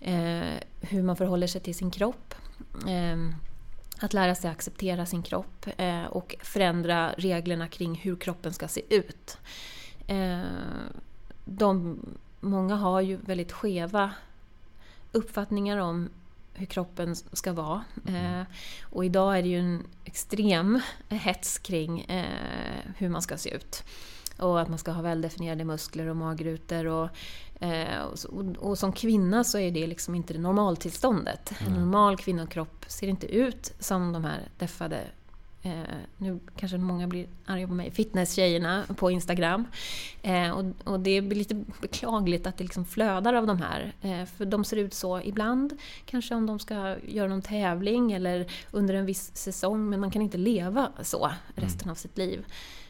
eh, 0.00 0.42
hur 0.80 1.02
man 1.02 1.16
förhåller 1.16 1.46
sig 1.46 1.60
till 1.60 1.74
sin 1.74 1.90
kropp. 1.90 2.34
Eh, 2.88 3.16
att 4.00 4.12
lära 4.12 4.34
sig 4.34 4.50
acceptera 4.50 5.06
sin 5.06 5.22
kropp 5.22 5.66
eh, 5.76 6.04
och 6.04 6.34
förändra 6.42 7.12
reglerna 7.18 7.68
kring 7.68 7.94
hur 7.94 8.16
kroppen 8.16 8.52
ska 8.52 8.68
se 8.68 8.94
ut. 8.94 9.38
Ehm, 10.06 10.44
de, 11.48 11.98
många 12.40 12.76
har 12.76 13.00
ju 13.00 13.16
väldigt 13.16 13.52
skeva 13.52 14.10
uppfattningar 15.12 15.78
om 15.78 16.08
hur 16.54 16.66
kroppen 16.66 17.16
ska 17.16 17.52
vara. 17.52 17.84
Eh, 18.06 18.42
och 18.82 19.04
idag 19.04 19.38
är 19.38 19.42
det 19.42 19.48
ju 19.48 19.58
en 19.58 19.82
extrem 20.04 20.80
hets 21.08 21.58
kring 21.58 22.00
eh, 22.00 22.80
hur 22.96 23.08
man 23.08 23.22
ska 23.22 23.36
se 23.36 23.50
ut. 23.54 23.84
Och 24.38 24.60
att 24.60 24.68
man 24.68 24.78
ska 24.78 24.90
ha 24.90 25.02
väldefinierade 25.02 25.64
muskler 25.64 26.06
och 26.06 26.16
magrutor. 26.16 26.86
Och, 26.86 27.08
eh, 27.60 28.02
och, 28.02 28.44
och, 28.58 28.78
som 28.78 28.92
kvinna 28.92 29.44
så 29.44 29.58
är 29.58 29.70
det 29.70 29.86
liksom 29.86 30.14
inte 30.14 30.32
det 30.32 30.38
normaltillståndet. 30.38 31.52
En 31.60 31.66
Mm. 31.66 31.80
normal 31.80 32.16
kvinnokropp 32.16 32.84
ser 32.88 33.08
inte 33.08 33.26
ut 33.26 33.72
som 33.78 34.12
de 34.12 34.24
här 34.24 34.48
deffade 34.58 35.00
Eh, 35.66 35.96
nu 36.16 36.40
kanske 36.56 36.78
många 36.78 37.06
blir 37.06 37.26
arga 37.46 37.66
på 37.68 37.74
mig, 37.74 37.90
fitnesstjejerna 37.90 38.84
på 38.96 39.10
Instagram. 39.10 39.64
Eh, 40.22 40.50
och, 40.50 40.64
och 40.84 41.00
det 41.00 41.20
blir 41.20 41.38
lite 41.38 41.64
beklagligt 41.80 42.46
att 42.46 42.56
det 42.56 42.64
liksom 42.64 42.84
flödar 42.84 43.34
av 43.34 43.46
de 43.46 43.58
här. 43.62 43.92
Eh, 44.02 44.24
för 44.24 44.44
de 44.44 44.64
ser 44.64 44.76
ut 44.76 44.94
så 44.94 45.20
ibland, 45.20 45.72
kanske 46.04 46.34
om 46.34 46.46
de 46.46 46.58
ska 46.58 46.96
göra 47.08 47.28
någon 47.28 47.42
tävling 47.42 48.12
eller 48.12 48.46
under 48.70 48.94
en 48.94 49.06
viss 49.06 49.36
säsong, 49.36 49.88
men 49.90 50.00
man 50.00 50.10
kan 50.10 50.22
inte 50.22 50.38
leva 50.38 50.92
så 51.02 51.30
resten 51.54 51.90
av 51.90 51.94
sitt 51.94 52.18
liv. 52.18 52.44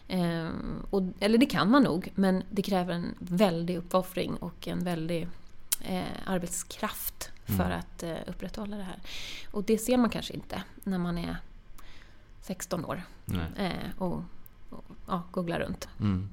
Eh, 0.08 0.48
och, 0.90 1.02
eller 1.20 1.38
det 1.38 1.46
kan 1.46 1.70
man 1.70 1.82
nog, 1.82 2.12
men 2.14 2.42
det 2.50 2.62
kräver 2.62 2.94
en 2.94 3.14
väldig 3.18 3.76
uppoffring 3.76 4.36
och 4.36 4.68
en 4.68 4.84
väldig 4.84 5.28
eh, 5.80 6.02
arbetskraft 6.26 7.30
för 7.44 7.64
Mm. 7.64 7.78
att 7.78 8.02
eh, 8.02 8.16
upprätthålla 8.26 8.76
det 8.76 8.82
här. 8.82 8.98
Och 9.50 9.64
det 9.64 9.78
ser 9.78 9.96
man 9.96 10.10
kanske 10.10 10.34
inte 10.34 10.62
när 10.84 10.98
man 10.98 11.18
är 11.18 11.36
16 12.46 12.84
år 12.84 13.02
eh, 13.56 13.70
och, 13.98 14.22
och 14.70 14.84
ja, 15.06 15.22
googlar 15.30 15.60
runt. 15.60 15.88
Mm. 16.00 16.28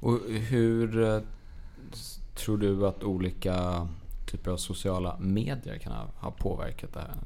Och 0.00 0.18
hur 0.28 1.02
eh, 1.02 1.20
tror 2.34 2.58
du 2.58 2.86
att 2.86 3.04
olika 3.04 3.88
typer 4.26 4.50
av 4.50 4.56
sociala 4.56 5.18
medier 5.18 5.78
kan 5.78 5.92
ha, 5.92 6.06
ha 6.16 6.30
påverkat 6.30 6.92
det 6.92 7.00
här, 7.00 7.16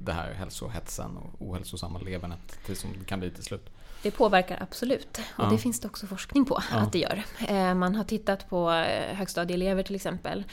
det 0.00 0.12
här 0.12 0.32
hälsohetsen 0.32 1.16
och 1.16 1.48
ohälsosamma 1.48 1.98
levernet 1.98 2.58
till 2.66 2.76
som 2.76 2.90
det 2.98 3.04
kan 3.04 3.20
bli 3.20 3.30
till 3.30 3.44
slut? 3.44 3.70
Det 4.04 4.10
påverkar 4.10 4.58
absolut. 4.62 5.18
Och 5.36 5.44
Ja. 5.44 5.48
det 5.50 5.58
finns 5.58 5.80
det 5.80 5.88
också 5.88 6.06
forskning 6.06 6.44
på 6.44 6.58
Ja. 6.72 6.78
att 6.78 6.92
det 6.92 6.98
gör. 6.98 7.22
Eh, 7.48 7.74
man 7.74 7.94
har 7.94 8.04
tittat 8.04 8.48
på 8.48 8.70
eh, 8.70 9.14
högstadieelever 9.16 9.82
till 9.82 9.94
exempel. 9.94 10.44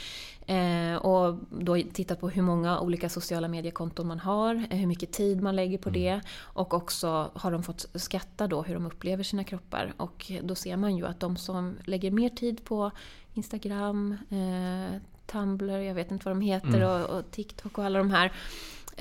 Eh, 0.46 0.96
och 0.96 1.40
då 1.50 1.78
tittat 1.94 2.20
på 2.20 2.30
hur 2.30 2.42
många 2.42 2.80
olika 2.80 3.10
sociala 3.10 3.48
mediekonton 3.48 4.08
man 4.08 4.20
har, 4.20 4.56
hur 4.70 4.88
mycket 4.88 5.12
tid 5.12 5.42
man 5.42 5.56
lägger 5.56 5.78
på 5.78 5.90
Mm. 5.90 6.02
det. 6.02 6.22
Och 6.40 6.74
också 6.74 7.32
har 7.36 7.52
de 7.52 7.64
fått 7.64 7.86
skatta 7.96 8.48
då 8.48 8.62
hur 8.62 8.74
de 8.74 8.86
upplever 8.86 9.24
sina 9.24 9.44
kroppar. 9.44 9.94
Och 9.98 10.32
då 10.44 10.56
ser 10.56 10.78
man 10.78 10.98
ju 10.98 11.06
att 11.08 11.20
de 11.20 11.38
som 11.38 11.78
lägger 11.86 12.12
mer 12.12 12.30
tid 12.30 12.66
på 12.66 12.92
Instagram, 13.34 14.18
eh, 14.30 14.98
Tumblr, 15.26 15.78
jag 15.80 15.94
vet 15.96 16.12
inte 16.12 16.26
vad 16.26 16.36
de 16.36 16.42
heter, 16.42 16.68
Mm. 16.68 16.90
och, 16.90 17.10
och 17.10 17.32
TikTok 17.32 17.78
och 17.78 17.86
alla 17.86 18.00
de 18.00 18.12
här. 18.12 18.32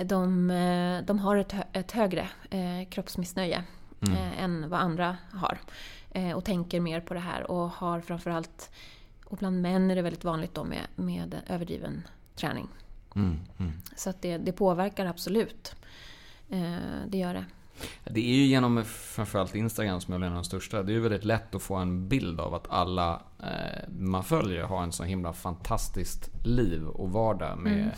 De, 0.05 0.49
de 1.07 1.19
har 1.19 1.37
ett, 1.37 1.55
ett 1.73 1.93
högre 1.93 2.29
eh, 2.51 2.89
kroppsmissnöje 2.91 3.65
Mm. 4.01 4.17
eh, 4.17 4.43
än 4.43 4.69
vad 4.69 4.81
andra 4.81 5.17
har. 5.33 5.59
Eh, 6.11 6.33
och 6.33 6.45
tänker 6.45 6.81
mer 6.81 7.01
på 7.01 7.15
det 7.15 7.21
här 7.21 7.51
och 7.51 7.71
har 7.71 8.01
framförallt, 8.01 8.71
och 9.25 9.37
bland 9.37 9.63
män 9.63 9.91
är 9.91 9.97
det 9.97 10.03
väldigt 10.03 10.25
vanligt 10.25 10.55
då 10.55 10.65
med, 10.65 10.87
med 10.97 11.41
överdriven 11.47 12.03
träning. 12.37 12.69
Mm. 13.15 13.39
Mm. 13.59 13.73
Så 13.97 14.11
att 14.11 14.23
det, 14.23 14.39
det 14.39 14.53
påverkar 14.53 15.07
absolut. 15.07 15.75
Eh, 16.49 16.77
det 17.07 17.19
gör 17.19 17.35
det. 17.35 17.45
Det 18.05 18.21
är 18.21 18.35
ju 18.35 18.45
genom 18.45 18.85
framförallt 18.85 19.55
Instagram 19.55 20.01
som 20.01 20.15
är 20.15 20.17
en 20.17 20.25
av 20.25 20.35
de 20.35 20.45
största. 20.45 20.83
Det 20.83 20.93
är 20.93 20.95
ju 20.95 21.01
väldigt 21.01 21.25
lätt 21.25 21.55
att 21.55 21.63
få 21.63 21.75
en 21.75 22.09
bild 22.09 22.41
av 22.41 22.55
att 22.55 22.71
alla 22.71 23.23
man 23.89 24.25
följer 24.25 24.63
har 24.63 24.83
en 24.83 24.93
så 24.93 25.05
himla 25.05 25.33
fantastiskt 25.33 26.47
liv 26.47 26.87
och 26.87 27.13
vardag 27.13 27.59
med 27.59 27.73
Mm. 27.73 27.91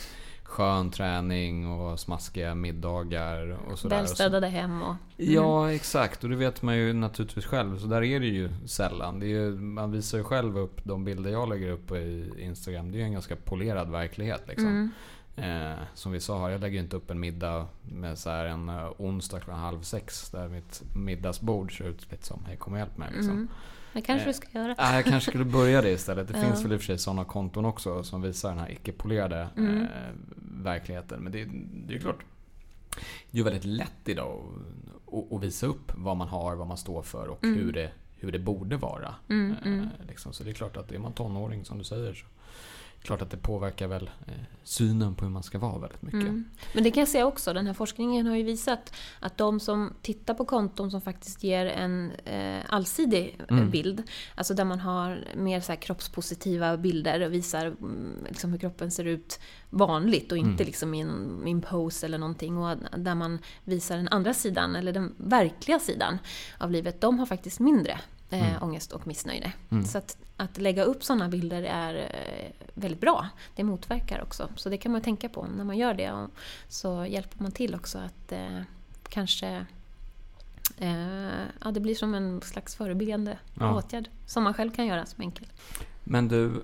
Skön 0.52 0.90
träning 0.90 1.66
och 1.66 2.00
smaskiga 2.00 2.54
middagar 2.54 3.58
och 3.70 3.78
sådär. 3.78 3.96
Välstädade 3.96 4.48
hem 4.48 4.82
och... 4.82 4.94
Ja, 5.16 5.72
exakt. 5.72 6.24
Och 6.24 6.30
det 6.30 6.36
vet 6.36 6.62
man 6.62 6.76
ju 6.76 6.92
naturligtvis 6.92 7.44
själv. 7.44 7.78
Så 7.78 7.86
där 7.86 8.02
är 8.02 8.20
det 8.20 8.26
ju 8.26 8.50
sällan. 8.66 9.20
Det 9.20 9.26
är 9.26 9.28
ju, 9.28 9.50
man 9.52 9.92
visar 9.92 10.18
ju 10.18 10.24
själv 10.24 10.58
upp 10.58 10.84
de 10.84 11.04
bilder 11.04 11.30
jag 11.30 11.48
lägger 11.48 11.70
upp 11.70 11.86
på 11.86 11.96
i 11.96 12.32
Instagram. 12.38 12.92
Det 12.92 12.96
är 12.96 13.00
ju 13.00 13.04
en 13.04 13.12
ganska 13.12 13.36
polerad 13.36 13.90
verklighet. 13.90 14.42
Liksom. 14.48 14.90
Mm. 15.36 15.72
Eh, 15.72 15.78
som 15.94 16.12
vi 16.12 16.20
sa, 16.20 16.50
jag 16.50 16.60
lägger 16.60 16.74
ju 16.74 16.82
inte 16.82 16.96
upp 16.96 17.10
en 17.10 17.20
middag 17.20 17.66
med 17.82 18.18
så 18.18 18.30
här 18.30 18.44
en 18.44 18.68
uh, 18.68 18.92
onsdag 18.98 19.40
klockan 19.40 19.60
halv 19.60 19.82
sex. 19.82 20.30
Där 20.30 20.48
mitt 20.48 20.82
middagsbord 20.96 21.78
ser 21.78 21.84
ut 21.84 22.10
lite 22.10 22.26
som, 22.26 22.44
hej 22.46 22.56
kom 22.56 22.72
och 22.72 22.78
hjälp 22.78 22.98
mig. 22.98 23.08
Liksom. 23.12 23.32
Mm. 23.32 23.48
Det 23.92 24.00
kanske 24.02 24.24
Eh, 24.24 24.26
du 24.28 24.32
ska 24.32 24.58
göra. 24.58 24.74
Ah, 24.78 24.94
jag 24.94 25.04
kanske 25.04 25.30
skulle 25.30 25.44
börja 25.44 25.82
det 25.82 25.90
istället. 25.90 26.28
Det 26.28 26.34
Ja. 26.38 26.42
finns 26.44 26.64
väl 26.64 26.72
i 26.72 26.76
och 26.76 26.80
för 26.80 26.86
sig 26.86 26.98
sådana 26.98 27.24
konton 27.24 27.64
också 27.64 28.02
som 28.04 28.22
visar 28.22 28.48
den 28.48 28.58
här 28.58 28.70
icke-polerade 28.72 29.48
Mm. 29.56 29.82
eh, 29.82 29.88
verkligheten. 30.62 31.20
Men 31.22 31.32
det, 31.32 31.44
det 31.74 31.92
är 31.92 31.94
ju 31.94 31.98
klart. 32.00 32.20
Det 33.30 33.40
är 33.40 33.44
väldigt 33.44 33.64
lätt 33.64 34.08
idag 34.08 34.40
att, 35.32 35.42
visa 35.42 35.66
upp 35.66 35.92
vad 35.96 36.16
man 36.16 36.28
har, 36.28 36.54
vad 36.56 36.66
man 36.66 36.76
står 36.76 37.02
för 37.02 37.26
och 37.28 37.44
Mm. 37.44 37.58
hur, 37.58 37.72
det, 37.72 37.92
hur 38.16 38.32
det 38.32 38.38
borde 38.38 38.76
vara. 38.76 39.14
Mm, 39.28 39.52
Eh, 39.62 39.66
mm. 39.66 39.88
liksom. 40.08 40.32
Så 40.32 40.44
det 40.44 40.50
är 40.50 40.54
klart 40.54 40.76
att 40.76 40.92
är 40.92 40.98
man 40.98 41.12
tonåring 41.12 41.64
som 41.64 41.78
du 41.78 41.84
säger 41.84 42.14
så 42.14 42.26
klart 43.02 43.22
att 43.22 43.30
det 43.30 43.36
påverkar 43.36 43.88
väl 43.88 44.10
eh, 44.26 44.34
synen 44.62 45.14
på 45.14 45.24
hur 45.24 45.32
man 45.32 45.42
ska 45.42 45.58
vara 45.58 45.78
väldigt 45.78 46.02
mycket. 46.02 46.20
Mm. 46.20 46.44
Men 46.74 46.84
det 46.84 46.90
kan 46.90 47.00
jag 47.00 47.08
säga 47.08 47.26
också, 47.26 47.52
den 47.52 47.66
här 47.66 47.74
forskningen 47.74 48.26
har 48.26 48.36
ju 48.36 48.42
visat 48.42 48.94
att 49.20 49.38
de 49.38 49.60
som 49.60 49.92
tittar 50.02 50.34
på 50.34 50.44
konton 50.44 50.90
som 50.90 51.00
faktiskt 51.00 51.44
ger 51.44 51.66
en 51.66 52.10
eh, 52.24 52.60
allsidig 52.68 53.36
eh, 53.48 53.56
mm. 53.56 53.70
bild, 53.70 54.02
alltså 54.34 54.54
där 54.54 54.64
man 54.64 54.80
har 54.80 55.24
mer 55.36 55.60
så 55.60 55.76
kroppspositiva 55.76 56.76
bilder 56.76 57.26
och 57.26 57.32
visar 57.32 57.66
mm, 57.66 58.26
liksom 58.28 58.52
hur 58.52 58.58
kroppen 58.58 58.90
ser 58.90 59.04
ut 59.04 59.40
vanligt 59.70 60.32
och 60.32 60.38
inte 60.38 60.62
mm. 60.62 60.66
liksom 60.66 60.94
i 60.94 61.00
en, 61.00 61.42
i 61.46 61.50
en 61.50 61.62
pose 61.62 62.06
eller 62.06 62.18
någonting 62.18 62.58
och 62.58 62.76
där 62.96 63.14
man 63.14 63.38
visar 63.64 63.96
den 63.96 64.08
andra 64.08 64.34
sidan, 64.34 64.76
eller 64.76 64.92
den 64.92 65.14
verkliga 65.16 65.78
sidan 65.78 66.18
av 66.58 66.70
livet, 66.70 67.00
de 67.00 67.18
har 67.18 67.26
faktiskt 67.26 67.60
mindre 67.60 68.00
eh, 68.32 68.50
mm. 68.50 68.62
ångest 68.62 68.92
och 68.92 69.06
missnöje. 69.06 69.52
Mm. 69.70 69.84
Så 69.84 69.98
att, 69.98 70.16
att 70.36 70.58
lägga 70.58 70.84
upp 70.84 71.04
sådana 71.04 71.28
bilder 71.28 71.62
är 71.62 71.94
eh, 71.94 72.66
väldigt 72.74 73.00
bra. 73.00 73.28
Det 73.54 73.64
motverkar 73.64 74.22
också. 74.22 74.48
Så 74.56 74.68
det 74.68 74.76
kan 74.76 74.92
man 74.92 75.00
tänka 75.00 75.28
på 75.28 75.46
när 75.56 75.64
man 75.64 75.78
gör 75.78 75.94
det. 75.94 76.28
Så 76.68 77.06
hjälper 77.06 77.42
man 77.42 77.52
till 77.52 77.74
också 77.74 77.98
att 77.98 78.32
eh, 78.32 78.60
kanske 79.08 79.66
eh, 80.78 81.44
ja, 81.60 81.70
det 81.70 81.80
blir 81.80 81.94
som 81.94 82.14
en 82.14 82.40
slags 82.40 82.76
förebyggande 82.76 83.38
ja. 83.54 83.74
åtgärd 83.74 84.08
som 84.26 84.44
man 84.44 84.54
själv 84.54 84.70
kan 84.70 84.86
göra 84.86 85.06
som 85.06 85.22
enkel. 85.22 85.46
Men 86.04 86.28
du, 86.28 86.62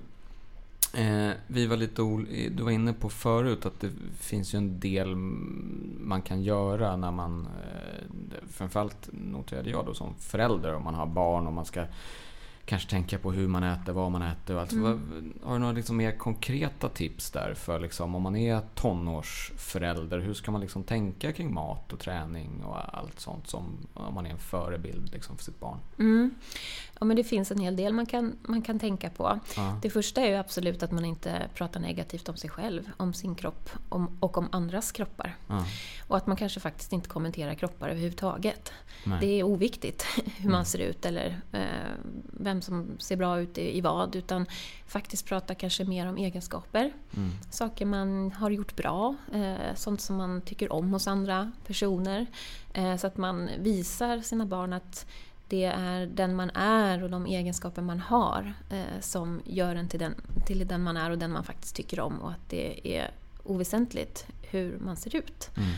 Eh, 0.93 1.31
vi 1.47 1.65
var 1.65 1.77
lite 1.77 2.01
du 2.51 2.63
var 2.63 2.71
inne 2.71 2.93
på 2.93 3.09
förut 3.09 3.65
att 3.65 3.79
det 3.79 3.91
finns 4.19 4.53
ju 4.53 4.57
en 4.57 4.79
del 4.79 5.15
man 5.15 6.21
kan 6.21 6.43
göra 6.43 6.95
när 6.95 7.11
man, 7.11 7.47
eh, 7.47 8.47
framförallt 8.49 9.09
noterade 9.11 9.69
jag 9.69 9.85
då 9.85 9.93
som 9.93 10.15
förälder 10.19 10.75
om 10.75 10.83
man 10.83 10.95
har 10.95 11.05
barn 11.05 11.47
och 11.47 11.53
man 11.53 11.65
ska 11.65 11.85
kanske 12.69 12.89
tänka 12.89 13.19
på 13.19 13.31
hur 13.31 13.47
man 13.47 13.63
äter, 13.63 13.93
vad 13.93 14.11
man 14.11 14.21
äter. 14.21 14.55
Och 14.55 14.61
allt. 14.61 14.71
Mm. 14.71 15.33
Har 15.43 15.53
du 15.53 15.59
några 15.59 15.73
liksom 15.73 15.97
mer 15.97 16.17
konkreta 16.17 16.89
tips 16.89 17.31
där 17.31 17.53
för 17.53 17.79
liksom, 17.79 18.15
om 18.15 18.21
man 18.21 18.35
är 18.35 18.61
tonårsförälder? 18.75 20.19
Hur 20.19 20.33
ska 20.33 20.51
man 20.51 20.61
liksom 20.61 20.83
tänka 20.83 21.31
kring 21.31 21.53
mat 21.53 21.93
och 21.93 21.99
träning 21.99 22.63
och 22.63 22.97
allt 22.97 23.19
sånt 23.19 23.47
som 23.47 23.87
om 23.93 24.13
man 24.13 24.25
är 24.25 24.29
en 24.29 24.37
förebild 24.37 25.11
liksom 25.13 25.37
för 25.37 25.43
sitt 25.43 25.59
barn? 25.59 25.77
Mm. 25.99 26.31
Ja, 26.99 27.05
men 27.05 27.17
det 27.17 27.23
finns 27.23 27.51
en 27.51 27.59
hel 27.59 27.75
del 27.75 27.93
man 27.93 28.05
kan, 28.05 28.35
man 28.41 28.61
kan 28.61 28.79
tänka 28.79 29.09
på. 29.09 29.39
Ja. 29.55 29.79
Det 29.81 29.89
första 29.89 30.21
är 30.21 30.29
ju 30.29 30.35
absolut 30.35 30.83
att 30.83 30.91
man 30.91 31.05
inte 31.05 31.49
pratar 31.53 31.79
negativt 31.79 32.29
om 32.29 32.37
sig 32.37 32.49
själv, 32.49 32.89
om 32.97 33.13
sin 33.13 33.35
kropp 33.35 33.69
om, 33.89 34.17
och 34.19 34.37
om 34.37 34.49
andras 34.51 34.91
kroppar. 34.91 35.35
Ja. 35.47 35.65
Och 36.07 36.17
att 36.17 36.27
man 36.27 36.37
kanske 36.37 36.59
faktiskt 36.59 36.93
inte 36.93 37.09
kommenterar 37.09 37.53
kroppar 37.53 37.89
överhuvudtaget. 37.89 38.71
Nej. 39.03 39.17
Det 39.21 39.39
är 39.39 39.43
oviktigt 39.43 40.03
hur 40.37 40.49
man 40.49 40.53
mm. 40.53 40.65
ser 40.65 40.79
ut 40.79 41.05
eller 41.05 41.41
eh, 41.51 41.61
vem 42.23 42.61
som 42.61 42.87
ser 42.99 43.15
bra 43.15 43.39
ut 43.39 43.57
i, 43.57 43.77
i, 43.77 43.81
vad. 43.81 44.15
Utan 44.15 44.45
faktiskt 44.87 45.25
prata 45.25 45.55
kanske 45.55 45.83
mer 45.83 46.07
om 46.07 46.17
egenskaper. 46.17 46.93
Mm. 47.17 47.29
Saker 47.51 47.85
man 47.85 48.31
har 48.31 48.49
gjort 48.49 48.75
bra, 48.75 49.15
eh, 49.33 49.75
sånt 49.75 50.01
som 50.01 50.15
man 50.15 50.41
tycker 50.41 50.73
om 50.73 50.93
hos 50.93 51.07
andra 51.07 51.51
personer. 51.67 52.25
Eh, 52.73 52.95
så 52.95 53.07
att 53.07 53.17
man 53.17 53.49
visar 53.59 54.21
sina 54.21 54.45
barn 54.45 54.73
att 54.73 55.05
det 55.49 55.65
är 55.65 56.05
den 56.05 56.35
man 56.35 56.49
är 56.49 57.03
och 57.03 57.09
de 57.09 57.25
egenskaper 57.25 57.81
man 57.81 57.99
har 57.99 58.53
eh, 58.69 58.99
som 59.01 59.41
gör 59.45 59.75
en 59.75 59.87
till 59.87 59.99
den, 59.99 60.15
till 60.45 60.67
den 60.67 60.83
man 60.83 60.97
är 60.97 61.11
och 61.11 61.17
den 61.17 61.31
man 61.31 61.43
faktiskt 61.43 61.75
tycker 61.75 61.99
om 61.99 62.21
och 62.21 62.31
att 62.31 62.49
det 62.49 62.97
är 62.97 63.11
oväsentligt 63.43 64.25
hur 64.41 64.79
man 64.79 64.97
ser 64.97 65.15
ut. 65.15 65.49
Mm. 65.57 65.69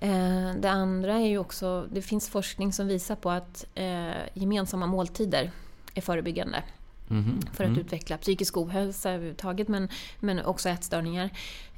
Eh, 0.00 0.60
det 0.60 0.70
andra 0.70 1.14
är 1.14 1.26
ju 1.26 1.38
också, 1.38 1.86
det 1.92 2.02
finns 2.02 2.28
forskning 2.28 2.72
som 2.72 2.86
visar 2.86 3.16
på 3.16 3.30
att 3.30 3.66
eh, 3.74 4.10
gemensamma 4.34 4.86
måltider 4.86 5.50
är 5.94 6.00
förebyggande. 6.00 6.62
Mm. 7.10 7.40
För 7.52 7.64
att 7.64 7.70
mm. 7.70 7.80
utveckla 7.80 8.18
psykisk 8.18 8.56
ohälsa 8.56 9.10
överhuvudtaget 9.10 9.68
men, 9.68 9.88
men 10.20 10.44
också 10.44 10.68
ätstörningar. 10.68 11.30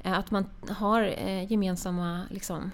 Eh, 0.03 0.13
att 0.13 0.31
man 0.31 0.45
har 0.69 1.13
eh, 1.17 1.51
gemensamma 1.51 2.21
liksom, 2.29 2.71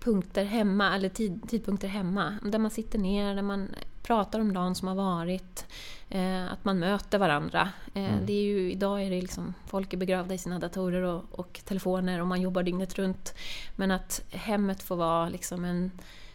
punkter 0.00 0.44
hemma, 0.44 0.94
eller 0.96 1.08
tid, 1.08 1.48
tidpunkter 1.48 1.88
hemma. 1.88 2.34
Där 2.42 2.58
man 2.58 2.70
sitter 2.70 2.98
ner, 2.98 3.34
där 3.34 3.42
man 3.42 3.68
pratar 4.04 4.40
om 4.40 4.52
dagen 4.52 4.74
som 4.74 4.88
har 4.88 4.94
varit. 4.94 5.66
Eh, 6.08 6.52
att 6.52 6.64
man 6.64 6.78
möter 6.78 7.18
varandra. 7.18 7.68
Eh, 7.94 8.12
mm. 8.12 8.26
det 8.26 8.32
är 8.32 8.42
ju, 8.42 8.72
idag 8.72 9.02
är 9.02 9.10
det 9.10 9.20
liksom, 9.20 9.54
folk 9.66 9.92
är 9.92 9.96
begravda 9.96 10.34
i 10.34 10.38
sina 10.38 10.58
datorer 10.58 11.02
och, 11.02 11.24
och, 11.30 11.60
telefoner 11.64 12.20
och 12.20 12.26
man 12.26 12.40
jobbar 12.40 12.62
dygnet 12.62 12.98
runt. 12.98 13.34
Men 13.76 13.90
att 13.90 14.22
hemmet 14.30 14.82
får 14.82 14.96
vara 14.96 15.28
liksom 15.28 15.64
en 15.64 15.90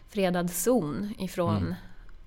fredad 0.08 0.52
zon 0.52 1.13
ifrån 1.17 1.58
mm. 1.58 1.74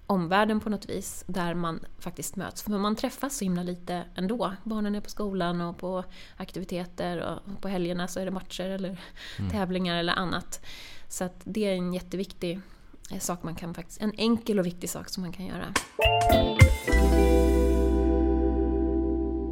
omvärlden 0.06 0.60
på 0.60 0.70
något 0.70 0.88
vis. 0.88 1.24
Där 1.26 1.54
man 1.54 1.80
faktiskt 1.98 2.36
möts. 2.36 2.62
För 2.62 2.78
man 2.78 2.96
träffas 2.96 3.36
så 3.36 3.44
himla 3.44 3.62
lite 3.62 4.04
ändå. 4.14 4.52
Barnen 4.64 4.94
är 4.94 5.00
på 5.00 5.10
skolan 5.10 5.60
och 5.60 5.78
på 5.78 6.04
aktiviteter 6.36 7.18
och 7.18 7.62
på 7.62 7.68
helgerna 7.68 8.08
så 8.08 8.20
är 8.20 8.24
det 8.24 8.30
matcher 8.30 8.64
eller 8.64 9.00
mm. 9.38 9.50
tävlingar 9.50 9.96
eller 9.96 10.12
annat. 10.12 10.64
Så 11.12 11.24
att 11.24 11.40
det 11.44 11.64
är 11.64 11.74
en 11.74 11.92
jätteviktig 11.92 12.60
eh, 13.10 13.18
sak 13.18 13.42
man 13.42 13.54
kan 13.54 13.74
faktiskt, 13.74 14.00
en 14.00 14.12
enkel 14.16 14.58
och 14.58 14.66
viktig 14.66 14.90
sak 14.90 15.08
som 15.08 15.22
man 15.22 15.32
kan 15.32 15.46
göra. 15.46 15.74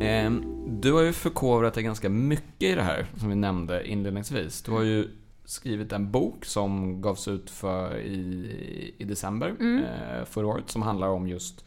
Ehm, 0.01 0.45
du 0.81 0.93
har 0.93 1.03
ju 1.03 1.13
förkovrat 1.13 1.75
dig 1.75 1.83
ganska 1.83 2.09
mycket 2.09 2.63
i 2.63 2.75
det 2.75 2.83
här, 2.83 3.07
som 3.17 3.29
vi 3.29 3.35
nämnde 3.35 3.89
inledningsvis. 3.89 4.63
Du 4.63 4.71
har 4.71 4.83
ju 4.83 5.09
skrivit 5.45 5.93
en 5.93 6.11
bok 6.11 6.45
som 6.45 7.01
gavs 7.03 7.29
ut 7.29 7.51
för 7.51 7.99
i, 7.99 8.95
i 8.99 9.05
december 9.05 9.57
mm. 9.61 9.85
eh, 9.85 10.25
förra 10.25 10.47
året 10.47 10.71
som 10.71 10.83
handlar 10.83 11.09
om 11.09 11.29
just 11.29 11.65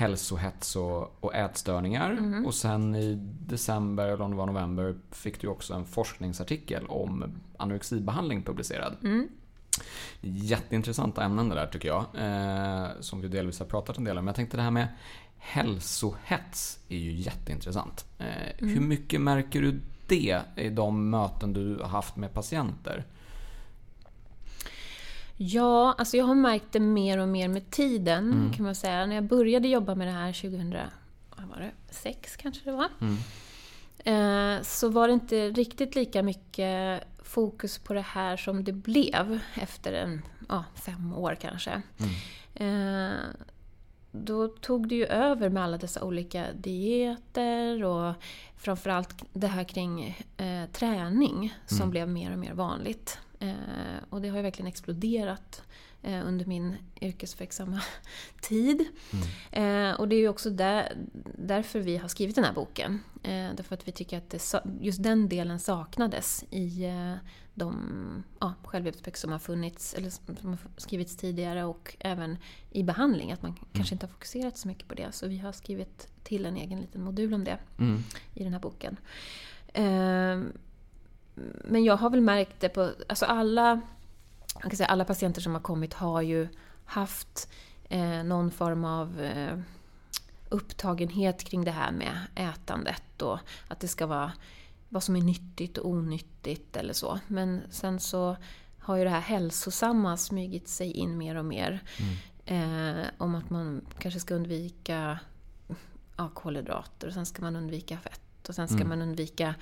hälsohets 0.00 0.76
och, 0.76 1.24
och 1.24 1.34
ätstörningar. 1.34 2.10
Mm. 2.10 2.46
Och 2.46 2.54
sen 2.54 2.94
i 2.94 3.14
december, 3.46 4.08
eller 4.08 4.24
om 4.24 4.30
det 4.30 4.36
var 4.36 4.46
november, 4.46 4.94
fick 5.10 5.40
du 5.40 5.48
också 5.48 5.74
en 5.74 5.84
forskningsartikel 5.84 6.86
om 6.86 7.40
anorexibehandling 7.56 8.42
publicerad. 8.42 8.96
Mm. 9.02 9.28
Jätteintressanta 10.20 11.24
ämnen 11.24 11.48
det 11.48 11.54
där 11.54 11.66
tycker 11.66 11.88
jag. 11.88 12.04
Eh, 12.18 12.88
som 13.00 13.20
vi 13.20 13.28
delvis 13.28 13.58
har 13.58 13.66
pratat 13.66 13.98
en 13.98 14.04
del 14.04 14.18
om. 14.18 14.24
Men 14.24 14.28
jag 14.28 14.36
tänkte 14.36 14.56
det 14.56 14.62
här 14.62 14.70
med 14.70 14.88
hälsohets 15.38 16.78
är 16.88 16.98
ju 16.98 17.12
jätteintressant. 17.12 18.06
Eh, 18.18 18.26
mm. 18.58 18.74
Hur 18.74 18.80
mycket 18.80 19.20
märker 19.20 19.62
du 19.62 19.80
det 20.06 20.40
i 20.56 20.68
de 20.68 21.10
möten 21.10 21.52
du 21.52 21.76
har 21.76 21.88
haft 21.88 22.16
med 22.16 22.34
patienter? 22.34 23.04
Ja, 25.42 25.94
alltså 25.98 26.16
jag 26.16 26.24
har 26.24 26.34
märkt 26.34 26.72
det 26.72 26.80
mer 26.80 27.18
och 27.18 27.28
mer 27.28 27.48
med 27.48 27.70
tiden 27.70 28.32
mm. 28.32 28.52
kan 28.52 28.64
man 28.64 28.74
säga. 28.74 29.06
När 29.06 29.14
jag 29.14 29.24
började 29.24 29.68
jobba 29.68 29.94
med 29.94 30.06
det 30.06 30.12
här 30.12 30.32
2006 30.32 32.36
kanske 32.36 32.64
det 32.64 32.72
var. 32.76 32.88
Mm. 33.00 33.16
Eh, 34.04 34.62
så 34.62 34.88
var 34.88 35.08
det 35.08 35.14
inte 35.14 35.50
riktigt 35.50 35.94
lika 35.94 36.22
mycket 36.22 37.02
fokus 37.22 37.78
på 37.78 37.94
det 37.94 38.00
här 38.00 38.36
som 38.36 38.64
det 38.64 38.72
blev 38.72 39.38
efter 39.54 39.92
en, 39.92 40.22
ja, 40.48 40.64
fem 40.74 41.14
år 41.14 41.36
kanske. 41.40 41.82
Mm. 41.98 42.10
Eh, 42.54 43.18
då 44.12 44.48
tog 44.48 44.88
det 44.88 44.94
ju 44.94 45.06
över 45.06 45.48
med 45.48 45.62
alla 45.62 45.78
dessa 45.78 46.04
olika 46.04 46.52
dieter 46.52 47.84
och 47.84 48.14
framförallt 48.56 49.24
det 49.32 49.46
här 49.46 49.64
kring 49.64 50.18
eh, 50.36 50.64
träning 50.72 51.54
som 51.66 51.76
mm. 51.76 51.90
blev 51.90 52.08
mer 52.08 52.32
och 52.32 52.38
mer 52.38 52.54
vanligt. 52.54 53.18
Eh, 53.40 54.02
och 54.10 54.20
det 54.20 54.28
har 54.28 54.36
ju 54.36 54.42
verkligen 54.42 54.68
exploderat 54.68 55.62
eh, 56.02 56.26
under 56.26 56.46
min 56.46 56.76
yrkesverksamma 57.00 57.80
tid. 58.40 58.84
Mm. 59.52 59.90
Eh, 59.90 60.00
och 60.00 60.08
det 60.08 60.16
är 60.16 60.20
ju 60.20 60.28
också 60.28 60.50
där, 60.50 60.92
därför 61.38 61.80
vi 61.80 61.96
har 61.96 62.08
skrivit 62.08 62.36
den 62.36 62.44
här 62.44 62.52
boken. 62.52 63.02
Eh, 63.22 63.48
därför 63.56 63.74
att 63.74 63.88
vi 63.88 63.92
tycker 63.92 64.18
att 64.18 64.30
det, 64.30 64.62
just 64.80 65.02
den 65.02 65.28
delen 65.28 65.60
saknades 65.60 66.44
i 66.50 66.84
eh, 66.84 67.14
de 67.54 68.24
ja, 68.40 68.54
självhjälpsböcker 68.64 69.18
som 69.18 69.32
har 69.32 69.38
funnits, 69.38 69.94
eller 69.94 70.10
som 70.10 70.48
har 70.48 70.58
skrivits 70.76 71.16
tidigare 71.16 71.64
och 71.64 71.96
även 72.00 72.38
i 72.70 72.82
behandling. 72.82 73.32
Att 73.32 73.42
man 73.42 73.50
mm. 73.50 73.64
kanske 73.72 73.94
inte 73.94 74.06
har 74.06 74.12
fokuserat 74.12 74.58
så 74.58 74.68
mycket 74.68 74.88
på 74.88 74.94
det. 74.94 75.12
Så 75.12 75.28
vi 75.28 75.38
har 75.38 75.52
skrivit 75.52 76.08
till 76.22 76.46
en 76.46 76.56
egen 76.56 76.80
liten 76.80 77.02
modul 77.02 77.34
om 77.34 77.44
det 77.44 77.58
mm. 77.78 78.02
i 78.34 78.44
den 78.44 78.52
här 78.52 78.60
boken. 78.60 78.96
Men 81.64 81.84
jag 81.84 81.96
har 81.96 82.10
väl 82.10 82.20
märkt 82.20 82.60
det 82.60 82.68
på... 82.68 82.90
Alltså 83.08 83.24
alla, 83.24 83.74
man 84.54 84.70
kan 84.70 84.76
säga 84.76 84.88
alla 84.88 85.04
patienter 85.04 85.40
som 85.40 85.52
har 85.52 85.60
kommit 85.60 85.94
har 85.94 86.22
ju 86.22 86.48
haft 86.84 87.48
eh, 87.88 88.24
någon 88.24 88.50
form 88.50 88.84
av 88.84 89.20
eh, 89.20 89.58
upptagenhet 90.48 91.44
kring 91.44 91.64
det 91.64 91.70
här 91.70 91.92
med 91.92 92.18
ätandet 92.34 93.22
och 93.22 93.38
att 93.68 93.80
det 93.80 93.88
ska 93.88 94.06
vara 94.06 94.32
vad 94.88 95.02
som 95.02 95.16
är 95.16 95.20
nyttigt 95.20 95.78
och 95.78 95.88
onyttigt 95.90 96.76
eller 96.76 96.92
så. 96.92 97.18
Men 97.26 97.60
sen 97.70 98.00
så 98.00 98.36
har 98.78 98.96
ju 98.96 99.04
det 99.04 99.10
här 99.10 99.20
hälsosamma 99.20 100.16
smugit 100.16 100.68
sig 100.68 100.92
in 100.92 101.18
mer 101.18 101.34
och 101.34 101.44
mer. 101.44 101.82
Mm. 101.98 102.16
Eh, 102.44 103.06
om 103.18 103.34
att 103.34 103.50
man 103.50 103.86
kanske 103.98 104.20
ska 104.20 104.34
undvika 104.34 105.18
ja, 106.16 106.28
kolhydrater 106.34 107.06
och 107.08 107.14
sen 107.14 107.26
ska 107.26 107.42
man 107.42 107.56
undvika 107.56 107.98
fett 107.98 108.48
och 108.48 108.54
sen 108.54 108.68
ska 108.68 108.76
mm. 108.76 108.88
man 108.88 109.02
undvika 109.02 109.54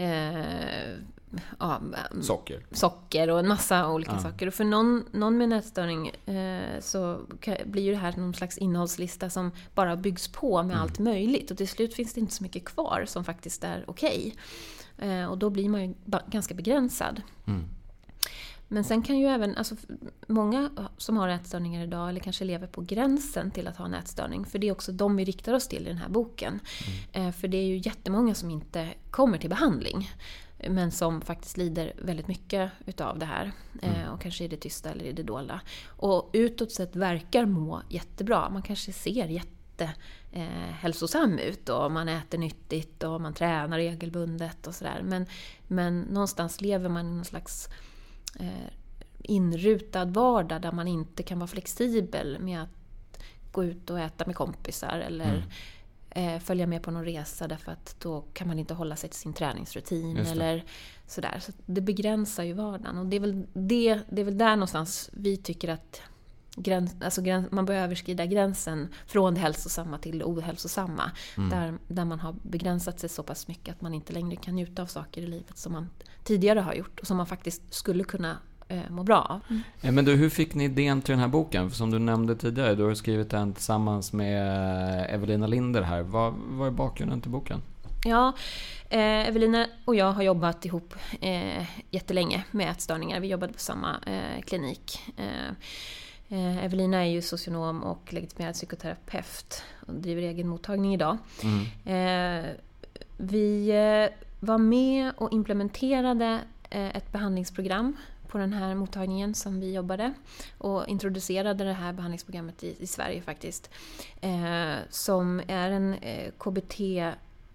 eh, 0.00 0.94
ja, 1.58 1.80
socker. 2.22 2.66
socker 2.72 3.30
och 3.30 3.38
en 3.38 3.48
massa 3.48 3.90
olika 3.90 4.12
Ja. 4.12 4.18
saker. 4.22 4.46
Och 4.46 4.54
för 4.54 4.64
någon, 4.64 5.04
någon 5.12 5.38
med 5.38 5.48
nätstörning 5.48 6.08
eh, 6.08 6.80
så 6.80 7.20
blir 7.66 7.82
ju 7.82 7.90
det 7.90 7.96
här 7.96 8.16
någon 8.16 8.34
slags 8.34 8.58
innehållslista 8.58 9.30
som 9.30 9.50
bara 9.74 9.96
byggs 9.96 10.28
på 10.28 10.62
med 10.62 10.80
allt 10.80 10.98
möjligt. 10.98 11.50
Och 11.50 11.56
till 11.56 11.68
slut 11.68 11.94
finns 11.94 12.14
det 12.14 12.20
inte 12.20 12.34
så 12.34 12.42
mycket 12.42 12.64
kvar 12.64 13.04
som 13.06 13.24
faktiskt 13.24 13.64
är 13.64 13.84
okej. 13.86 14.34
Eh, 14.98 15.24
och 15.26 15.38
då 15.38 15.50
blir 15.50 15.68
man 15.68 15.82
ju 15.84 15.94
ganska 16.26 16.54
begränsad. 16.54 17.22
Mm. 17.46 17.64
Men 18.72 18.84
sen 18.84 19.02
kan 19.02 19.18
ju 19.18 19.26
även, 19.26 19.56
alltså 19.56 19.74
många 20.26 20.70
som 20.96 21.16
har 21.16 21.28
ätstörningar 21.28 21.82
idag, 21.84 22.08
eller 22.08 22.20
kanske 22.20 22.44
lever 22.44 22.66
på 22.66 22.80
gränsen 22.80 23.50
till 23.50 23.68
att 23.68 23.76
ha 23.76 23.84
en 23.84 23.94
ätstörning, 23.94 24.44
för 24.44 24.58
det 24.58 24.68
är 24.68 24.72
också 24.72 24.92
de 24.92 25.16
vi 25.16 25.24
riktar 25.24 25.52
oss 25.54 25.68
till 25.68 25.82
i 25.82 25.88
den 25.88 25.96
här 25.98 26.08
boken. 26.08 26.60
Eh, 27.12 27.30
För 27.30 27.48
det 27.48 27.56
är 27.56 27.66
ju 27.66 27.76
jättemånga 27.76 28.34
som 28.34 28.50
inte 28.50 28.88
kommer 29.10 29.38
till 29.38 29.50
behandling, 29.50 30.10
men 30.68 30.90
som 30.90 31.20
faktiskt 31.20 31.56
lider 31.56 31.92
väldigt 32.02 32.28
mycket 32.28 32.70
utav 32.86 33.18
det 33.18 33.26
här. 33.26 33.52
Eh, 33.82 34.12
Och 34.12 34.20
kanske 34.20 34.44
i 34.44 34.48
det 34.48 34.56
tysta 34.56 34.90
eller 34.90 35.04
i 35.04 35.12
det 35.12 35.22
dolda. 35.22 35.60
Och 35.86 36.30
utåt 36.32 36.72
sett 36.72 36.96
verkar 36.96 37.46
må 37.46 37.82
jättebra. 37.88 38.50
Man 38.50 38.62
kanske 38.62 38.92
ser 38.92 39.26
jätte 39.26 39.90
eh, 40.32 40.72
hälsosam 40.80 41.38
ut 41.38 41.68
och 41.68 41.92
man 41.92 42.08
äter 42.08 42.38
nyttigt 42.38 43.02
och 43.02 43.20
man 43.20 43.34
tränar 43.34 43.76
regelbundet 43.76 44.66
och 44.66 44.74
sådär. 44.74 45.00
Men, 45.04 45.26
men 45.68 46.00
någonstans 46.00 46.60
lever 46.60 46.88
man 46.88 47.06
i 47.06 47.12
någon 47.12 47.24
slags 47.24 47.68
eh, 47.68 47.72
inrutad 49.18 50.04
vardag 50.04 50.62
där 50.62 50.72
man 50.72 50.88
inte 50.88 51.22
kan 51.22 51.38
vara 51.38 51.46
flexibel 51.48 52.38
med 52.40 52.62
att 52.62 52.68
gå 53.52 53.64
ut 53.64 53.90
och 53.90 54.00
äta 54.00 54.26
med 54.26 54.36
kompisar 54.36 54.98
eller 54.98 55.44
eh, 56.10 56.38
följa 56.38 56.66
med 56.66 56.82
på 56.82 56.90
någon 56.90 57.04
resa 57.04 57.48
därför 57.48 57.72
att 57.72 57.96
då 57.98 58.24
kan 58.32 58.48
man 58.48 58.58
inte 58.58 58.74
hålla 58.74 58.96
sig 58.96 59.10
till 59.10 59.18
sin 59.18 59.32
träningsrutin 59.32 60.16
eller 60.16 60.64
sådär. 61.06 61.40
Så 61.40 61.52
det 61.66 61.80
begränsar 61.80 62.44
ju 62.44 62.52
vardagen 62.52 62.98
och 62.98 63.06
det 63.06 63.16
är 63.16 63.20
väl, 63.20 63.46
det, 63.52 64.00
det 64.08 64.20
är 64.20 64.24
väl 64.24 64.38
där 64.38 64.56
någonstans 64.56 65.10
vi 65.12 65.36
tycker 65.36 65.68
att 65.68 66.02
gräns, 66.56 66.96
alltså 67.04 67.22
gräns, 67.22 67.50
man 67.50 67.64
bör 67.64 67.74
överskrida 67.74 68.26
gränsen 68.26 68.88
från 69.06 69.34
det 69.34 69.40
hälsosamma 69.40 69.98
till 69.98 70.18
det 70.18 70.24
ohälsosamma. 70.24 71.10
Där, 71.50 71.74
där 71.88 72.04
man 72.04 72.20
har 72.20 72.34
begränsat 72.42 73.00
sig 73.00 73.08
så 73.08 73.22
pass 73.22 73.48
mycket 73.48 73.74
att 73.74 73.80
man 73.80 73.94
inte 73.94 74.12
längre 74.12 74.36
kan 74.36 74.54
njuta 74.54 74.82
av 74.82 74.86
saker 74.86 75.22
i 75.22 75.26
livet 75.26 75.58
som 75.58 75.72
man 75.72 75.90
tidigare 76.24 76.60
har 76.60 76.74
gjort 76.74 77.00
och 77.00 77.06
som 77.06 77.16
man 77.16 77.26
faktiskt 77.26 77.74
skulle 77.74 78.04
kunna 78.04 78.36
eh, 78.68 78.90
må 78.90 79.02
bra 79.02 79.18
av. 79.18 79.56
Eh, 79.82 79.92
Men 79.92 80.04
du, 80.04 80.14
hur 80.14 80.30
fick 80.30 80.54
ni 80.54 80.64
idén 80.64 81.02
till 81.02 81.12
den 81.12 81.20
här 81.20 81.28
boken? 81.28 81.70
För 81.70 81.76
Som 81.76 81.90
du 81.90 81.98
nämnde 81.98 82.36
tidigare, 82.36 82.74
du 82.74 82.84
har 82.84 82.94
skrivit 82.94 83.30
den 83.30 83.52
tillsammans 83.52 84.12
med 84.12 84.48
eh, 85.00 85.14
Evelina 85.14 85.46
Linder 85.46 85.82
här. 85.82 86.02
Vad, 86.02 86.34
vad 86.48 86.66
är 86.66 86.72
bakgrunden 86.72 87.20
till 87.20 87.30
boken? 87.30 87.62
Ja, 88.04 88.32
eh, 88.90 89.28
Evelina 89.28 89.66
och 89.84 89.94
jag 89.94 90.12
har 90.12 90.22
jobbat 90.22 90.64
ihop 90.64 90.94
eh, 91.20 91.64
jättelänge 91.90 92.44
med 92.50 92.70
ätstörningar. 92.70 93.20
Vi 93.20 93.28
jobbade 93.28 93.52
på 93.52 93.58
samma 93.58 93.96
eh, 94.06 94.42
klinik. 94.46 95.00
Eh, 95.16 95.54
eh, 96.30 96.64
Evelina 96.64 97.04
är 97.06 97.10
ju 97.10 97.22
socionom 97.22 97.82
och 97.82 98.12
legitimerad 98.12 98.54
psykoterapeut 98.54 99.62
och 99.86 99.94
driver 99.94 100.22
egen 100.22 100.48
mottagning 100.48 100.94
idag. 100.94 101.18
Mm. 101.42 102.44
Eh, 102.44 102.50
vi 103.16 103.70
eh, 103.70 104.16
var 104.40 104.58
med 104.58 105.12
och 105.16 105.32
implementerade 105.32 106.40
eh, 106.70 106.96
ett 106.96 107.12
behandlingsprogram 107.12 107.96
på 108.28 108.38
den 108.38 108.52
här 108.52 108.74
mottagningen 108.74 109.34
som 109.34 109.60
vi 109.60 109.74
jobbade 109.74 110.12
och 110.58 110.88
introducerade 110.88 111.64
det 111.64 111.72
här 111.72 111.92
behandlingsprogrammet 111.92 112.64
i, 112.64 112.76
i 112.78 112.86
Sverige 112.86 113.22
faktiskt. 113.22 113.70
Eh, 114.20 114.74
som 114.90 115.40
är 115.48 115.70
en 115.70 115.94
eh, 115.94 116.30
KBT 116.38 116.80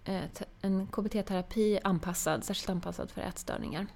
eh, 0.04 0.24
en 0.60 0.86
KBT-terapi 0.86 1.78
anpassad, 1.84 2.44
särskilt 2.44 2.70
anpassad 2.70 3.10
för 3.10 3.20
ätstörningar. 3.20 3.86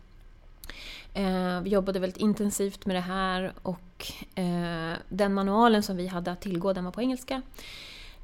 Eh, 1.14 1.60
vi 1.60 1.70
jobbade 1.70 1.98
väldigt 1.98 2.20
intensivt 2.20 2.86
med 2.86 2.96
det 2.96 3.00
här 3.00 3.52
och 3.62 4.12
eh, 4.34 4.92
den 5.08 5.34
manualen 5.34 5.82
som 5.82 5.96
vi 5.96 6.06
hade 6.06 6.32
att 6.32 6.40
tillgå 6.40 6.72
den 6.72 6.84
var 6.84 6.92
på 6.92 7.02
engelska. 7.02 7.42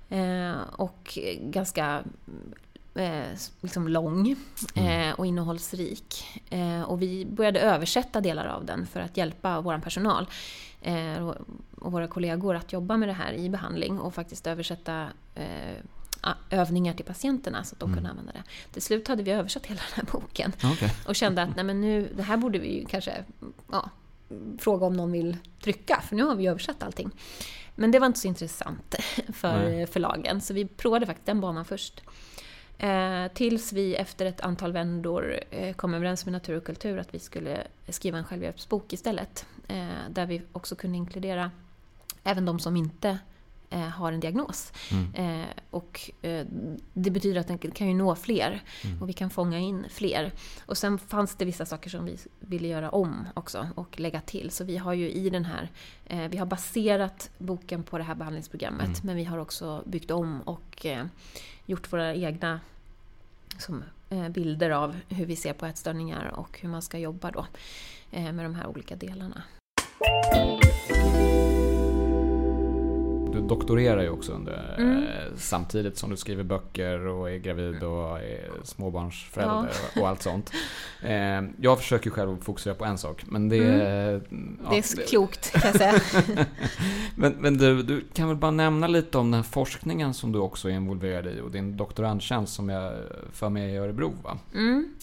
Eh, 0.08 0.54
och 0.76 1.18
ganska 1.40 2.02
liksom 3.60 3.88
lång 3.88 4.36
eh, 4.74 5.12
och 5.16 5.26
innehållsrik. 5.26 6.24
Eh, 6.50 6.82
och 6.82 7.02
vi 7.02 7.26
började 7.26 7.60
översätta 7.60 8.20
delar 8.20 8.46
av 8.46 8.64
den 8.64 8.86
för 8.86 9.00
att 9.00 9.16
hjälpa 9.16 9.60
vår 9.60 9.78
personal 9.78 10.26
och, 11.20 11.92
våra 11.92 12.06
kollegor 12.06 12.54
att 12.54 12.72
jobba 12.72 12.96
med 12.96 13.08
det 13.08 13.12
här 13.12 13.32
i 13.32 13.48
behandling 13.48 14.00
och 14.00 14.14
faktiskt 14.14 14.46
översätta 14.46 15.06
övningar 16.50 16.94
till 16.94 17.04
patienterna 17.04 17.64
så 17.64 17.74
att 17.74 17.80
de 17.80 17.94
kunde 17.94 18.10
använda 18.10 18.32
det. 18.32 18.42
Till 18.72 18.82
slut 18.82 19.08
hade 19.08 19.22
vi 19.22 19.30
översatt 19.30 19.66
hela 19.66 19.80
den 19.94 20.06
här 20.06 20.12
boken 20.12 20.52
Okej. 20.64 20.92
och 21.06 21.16
kände 21.16 21.42
att 21.42 21.56
nej 21.56 21.64
men 21.64 21.80
nu, 21.80 22.12
det 22.16 22.22
här 22.22 22.36
borde 22.36 22.58
vi 22.58 22.78
ju 22.78 22.86
kanske 22.86 23.24
ja, 23.70 23.90
fråga 24.58 24.86
om 24.86 24.92
någon 24.92 25.12
vill 25.12 25.36
trycka, 25.60 26.02
för 26.08 26.16
nu 26.16 26.22
har 26.22 26.34
vi 26.34 26.46
översatt 26.46 26.82
allting. 26.82 27.10
Men 27.74 27.90
det 27.90 27.98
var 27.98 28.06
inte 28.06 28.20
så 28.20 28.28
intressant 28.28 28.94
för 29.32 29.58
Nej. 29.58 29.86
förlagen, 29.86 30.40
så 30.40 30.54
vi 30.54 30.66
provade 30.66 31.06
faktiskt 31.06 31.26
den 31.26 31.40
banan 31.40 31.64
först. 31.64 32.02
Eh, 32.78 33.26
tills 33.34 33.72
vi 33.72 33.94
efter 33.94 34.26
ett 34.26 34.40
antal 34.40 34.72
vändor 34.72 35.40
eh, 35.50 35.74
kom 35.74 35.94
överens 35.94 36.26
med 36.26 36.32
Natur 36.32 36.56
och 36.56 36.64
kultur 36.64 36.98
att 36.98 37.14
vi 37.14 37.18
skulle 37.18 37.62
skriva 37.88 38.18
en 38.18 38.24
självhjälpsbok 38.24 38.92
istället. 38.92 39.46
Eh, 39.68 39.86
där 40.10 40.26
vi 40.26 40.42
också 40.52 40.76
kunde 40.76 40.96
inkludera 40.96 41.50
även 42.24 42.44
de 42.44 42.58
som 42.58 42.76
inte 42.76 43.18
har 43.70 44.12
en 44.12 44.20
diagnos. 44.20 44.72
Mm. 44.92 45.40
Eh, 45.40 45.46
och 45.70 46.10
eh, 46.22 46.46
det 46.92 47.10
betyder 47.10 47.40
att 47.40 47.48
den 47.48 47.58
kan 47.58 47.88
ju 47.88 47.94
nå 47.94 48.14
fler 48.14 48.62
Mm. 48.84 49.02
och 49.02 49.08
vi 49.08 49.12
kan 49.12 49.30
fånga 49.30 49.58
in 49.58 49.84
fler. 49.90 50.32
Och 50.66 50.78
sen 50.78 50.98
fanns 50.98 51.36
det 51.36 51.44
vissa 51.44 51.66
saker 51.66 51.90
som 51.90 52.04
vi 52.04 52.16
ville 52.40 52.68
göra 52.68 52.90
om 52.90 53.26
också 53.34 53.68
och 53.74 54.00
lägga 54.00 54.20
till. 54.20 54.50
Så 54.50 54.64
vi 54.64 54.76
har 54.76 54.92
ju 54.92 55.10
i 55.10 55.30
den 55.30 55.44
här, 55.44 55.70
eh, 56.06 56.28
vi 56.28 56.36
har 56.36 56.46
baserat 56.46 57.30
boken 57.38 57.82
på 57.82 57.98
det 57.98 58.04
här 58.04 58.14
behandlingsprogrammet 58.14 58.86
Mm. 58.86 59.00
men 59.02 59.16
vi 59.16 59.24
har 59.24 59.38
också 59.38 59.82
byggt 59.86 60.10
om 60.10 60.40
och 60.40 60.86
eh, 60.86 61.04
gjort 61.66 61.92
våra 61.92 62.14
egna 62.14 62.60
som, 63.58 63.84
eh, 64.10 64.28
bilder 64.28 64.70
av 64.70 64.96
hur 65.08 65.26
vi 65.26 65.36
ser 65.36 65.52
på 65.52 65.66
ätstörningar 65.66 66.26
och 66.36 66.58
hur 66.60 66.68
man 66.68 66.82
ska 66.82 66.98
jobba 66.98 67.30
då 67.30 67.46
eh, 68.10 68.32
med 68.32 68.44
de 68.44 68.54
här 68.54 68.66
olika 68.66 68.96
delarna. 68.96 69.42
Du 73.46 73.54
doktorerar 73.54 74.02
ju 74.02 74.08
också 74.08 74.32
under, 74.32 74.74
Mm. 74.78 75.02
eh, 75.02 75.08
samtidigt 75.36 75.98
som 75.98 76.10
du 76.10 76.16
skriver 76.16 76.44
böcker 76.44 77.06
och 77.06 77.30
är 77.30 77.36
gravid 77.36 77.82
och 77.82 78.18
är 78.18 78.50
småbarnsförälder 78.64 79.70
och, 79.94 80.00
och 80.02 80.08
allt 80.08 80.22
sånt. 80.22 80.52
Eh, 81.02 81.42
jag 81.60 81.78
försöker 81.78 82.10
själv 82.10 82.32
att 82.32 82.44
fokusera 82.44 82.74
på 82.74 82.84
en 82.84 82.98
sak, 82.98 83.22
men 83.26 83.48
det... 83.48 83.56
ja, 83.56 84.70
det 84.70 84.76
är 84.76 85.06
klokt 85.06 85.52
kan 85.52 85.62
jag 85.64 85.76
säga. 85.76 86.00
Men, 87.16 87.32
men 87.32 87.58
du, 87.58 87.82
du 87.82 88.04
kan 88.14 88.28
väl 88.28 88.36
bara 88.36 88.50
nämna 88.50 88.86
lite 88.86 89.18
om 89.18 89.30
den 89.30 89.34
här 89.42 89.50
forskningen 89.50 90.14
som 90.14 90.32
du 90.32 90.38
också 90.38 90.68
är 90.68 90.72
involverad 90.72 91.26
i 91.26 91.40
och 91.40 91.50
din 91.50 91.76
doktorandtjänst 91.76 92.54
som 92.54 92.68
jag 92.68 92.92
för 93.32 93.48
mig 93.48 93.72
i 93.72 93.76
Örebro 93.76 94.14
va? 94.24 94.38
Mm, 94.54 94.94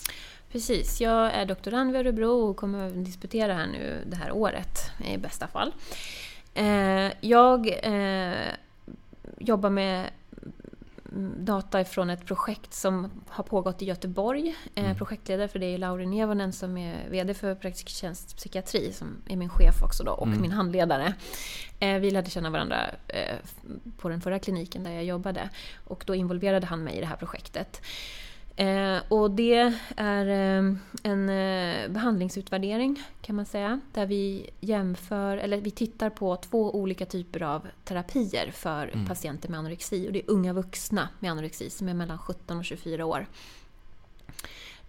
precis, 0.51 1.01
jag 1.01 1.33
är 1.33 1.45
doktorand 1.45 1.91
vid 1.91 1.99
Örebro 2.01 2.49
och 2.49 2.57
kommer 2.57 2.87
att 2.87 3.05
disputera 3.05 3.53
här 3.53 3.67
nu 3.67 3.97
det 4.09 4.15
här 4.15 4.31
året 4.31 4.79
i 5.13 5.17
bästa 5.17 5.47
fall. 5.47 5.71
Eh, 6.53 7.11
jag 7.21 7.67
eh, 7.83 8.53
jobbar 9.37 9.69
med 9.69 10.09
data 11.37 11.83
från 11.85 12.09
ett 12.09 12.25
projekt 12.25 12.73
som 12.73 13.11
har 13.27 13.43
pågått 13.43 13.81
i 13.81 13.85
Göteborg. 13.85 14.55
Eh, 14.75 14.83
Mm. 14.85 14.97
Projektledare 14.97 15.47
för 15.47 15.59
det 15.59 15.65
är 15.65 15.77
Lauri 15.77 16.05
Nevonen 16.05 16.53
som 16.53 16.77
är 16.77 17.09
VD 17.09 17.33
för 17.33 17.55
Praktikertjänst 17.55 18.37
psykiatri 18.37 18.93
som 18.93 19.07
är 19.27 19.35
min 19.35 19.49
chef 19.49 19.83
också 19.83 20.03
då 20.03 20.11
och 20.11 20.27
Mm. 20.27 20.41
min 20.41 20.51
handledare. 20.51 21.13
Eh, 21.79 21.99
vi 21.99 22.11
lärde 22.11 22.29
känna 22.29 22.49
varandra 22.49 22.89
eh, 23.07 23.35
på 23.97 24.09
den 24.09 24.21
förra 24.21 24.39
kliniken 24.39 24.83
där 24.83 24.91
jag 24.91 25.03
jobbade 25.03 25.49
och 25.85 26.03
då 26.07 26.15
involverade 26.15 26.65
han 26.67 26.83
mig 26.83 26.95
i 26.97 26.99
det 26.99 27.05
här 27.05 27.15
projektet. 27.15 27.81
Eh, 28.55 28.97
och 29.09 29.31
det 29.31 29.73
är 29.95 30.27
eh, 30.27 30.75
en 31.03 31.29
eh, 31.29 31.89
behandlingsutvärdering 31.89 33.03
kan 33.21 33.35
man 33.35 33.45
säga. 33.45 33.79
Där 33.93 34.05
vi 34.05 34.49
jämför, 34.59 35.37
eller 35.37 35.57
vi 35.57 35.71
tittar 35.71 36.09
på 36.09 36.35
två 36.35 36.75
olika 36.75 37.05
typer 37.05 37.43
av 37.43 37.67
terapier 37.83 38.51
för 38.51 38.87
Mm. 38.93 39.05
patienter 39.05 39.49
med 39.49 39.59
anorexi. 39.59 40.07
Och 40.07 40.11
det 40.13 40.19
är 40.19 40.29
unga 40.31 40.53
vuxna 40.53 41.09
med 41.19 41.31
anorexi 41.31 41.69
som 41.69 41.89
är 41.89 41.93
mellan 41.93 42.17
17 42.17 42.57
och 42.57 42.65
24 42.65 43.05
år. 43.05 43.25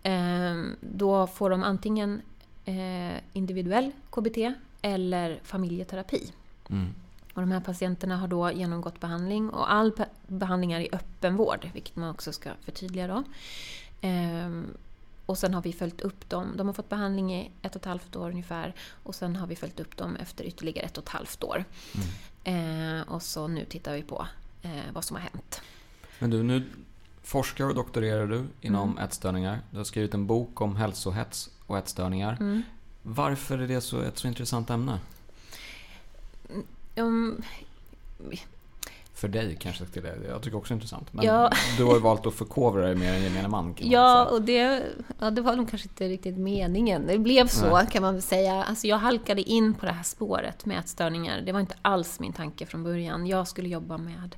Eh, 0.02 0.62
då 0.80 1.26
får 1.26 1.50
de 1.50 1.62
antingen 1.62 2.22
eh, 2.64 3.18
individuell 3.32 3.90
KBT 4.10 4.52
eller 4.82 5.40
familjeterapi. 5.42 6.32
Mm. 6.70 6.94
Och 7.34 7.40
de 7.40 7.50
här 7.52 7.60
patienterna 7.60 8.16
har 8.16 8.28
då 8.28 8.50
genomgått 8.52 9.00
behandling 9.00 9.50
och 9.50 9.72
all 9.72 9.92
behandling 10.26 10.72
är 10.72 10.80
i 10.80 10.88
öppenvård, 10.92 11.68
vilket 11.74 11.96
man 11.96 12.10
också 12.10 12.32
ska 12.32 12.50
förtydliga 12.64 13.06
då. 13.06 13.22
Ehm, 14.00 14.66
och 15.26 15.38
sen 15.38 15.54
har 15.54 15.62
vi 15.62 15.72
följt 15.72 16.00
upp 16.00 16.28
dem. 16.28 16.52
De 16.56 16.66
har 16.66 16.74
fått 16.74 16.88
behandling 16.88 17.34
i 17.34 17.50
ett 17.62 17.76
och 17.76 17.80
ett 17.82 17.86
halvt 17.86 18.16
år 18.16 18.30
ungefär 18.30 18.74
och 19.02 19.14
sen 19.14 19.36
har 19.36 19.46
vi 19.46 19.56
följt 19.56 19.80
upp 19.80 19.96
dem 19.96 20.16
efter 20.16 20.44
ytterligare 20.44 20.86
ett 20.86 20.98
och 20.98 21.02
ett 21.04 21.08
halvt 21.08 21.44
år. 21.44 21.64
Mm. 21.94 22.06
Ehm, 22.44 23.02
och 23.08 23.22
så 23.22 23.48
nu 23.48 23.64
tittar 23.64 23.94
vi 23.94 24.02
på 24.02 24.26
eh, 24.62 24.70
vad 24.92 25.04
som 25.04 25.16
har 25.16 25.22
hänt. 25.22 25.62
Men 26.18 26.30
du, 26.30 26.42
nu 26.42 26.64
forskar 27.22 27.64
och 27.68 27.74
doktorerar 27.74 28.26
du 28.26 28.44
inom 28.60 28.90
Mm. 28.90 29.04
ätstörningar. 29.04 29.60
Du 29.70 29.76
har 29.76 29.84
skrivit 29.84 30.14
en 30.14 30.26
bok 30.26 30.60
om 30.60 30.76
hälsohets 30.76 31.50
och 31.66 31.78
ätstörningar. 31.78 32.36
Mm. 32.40 32.62
Varför 33.02 33.58
är 33.58 33.68
det 33.68 33.80
så, 33.80 34.00
ett 34.00 34.18
så 34.18 34.28
intressant 34.28 34.70
ämne? 34.70 34.98
Um, 36.96 37.42
För 39.14 39.28
dig 39.28 39.56
kanske 39.60 39.84
till 39.84 40.02
det. 40.02 40.16
Jag 40.28 40.42
tycker 40.42 40.56
också 40.56 40.68
det 40.68 40.72
är 40.72 40.76
intressant. 40.76 41.12
Men 41.12 41.24
Ja. 41.24 41.50
du 41.76 41.84
har 41.84 41.94
ju 41.94 42.00
valt 42.00 42.26
att 42.26 42.34
förkovra 42.34 42.86
dig 42.86 42.94
mer 42.94 43.14
än 43.14 43.22
gemene 43.22 43.48
man. 43.48 43.64
Man 43.64 43.74
Ja, 43.78 44.24
säga. 44.26 44.34
och 44.36 44.42
det, 44.42 44.82
ja, 45.18 45.30
det 45.30 45.40
var 45.40 45.56
nog 45.56 45.70
kanske 45.70 45.88
inte 45.88 46.08
riktigt 46.08 46.36
meningen. 46.38 47.06
Det 47.06 47.18
blev 47.18 47.46
så 47.48 47.76
Nej. 47.76 47.86
kan 47.90 48.02
man 48.02 48.14
väl 48.14 48.22
säga. 48.22 48.64
Alltså 48.64 48.86
jag 48.86 48.98
halkade 48.98 49.42
in 49.42 49.74
på 49.74 49.86
det 49.86 49.92
här 49.92 50.02
spåret 50.02 50.66
med 50.66 50.78
ätstörningar. 50.78 51.40
Det 51.40 51.52
var 51.52 51.60
inte 51.60 51.76
alls 51.82 52.20
min 52.20 52.32
tanke 52.32 52.66
från 52.66 52.82
början. 52.84 53.26
Jag 53.26 53.48
skulle 53.48 53.68
jobba 53.68 53.98
med, 53.98 54.36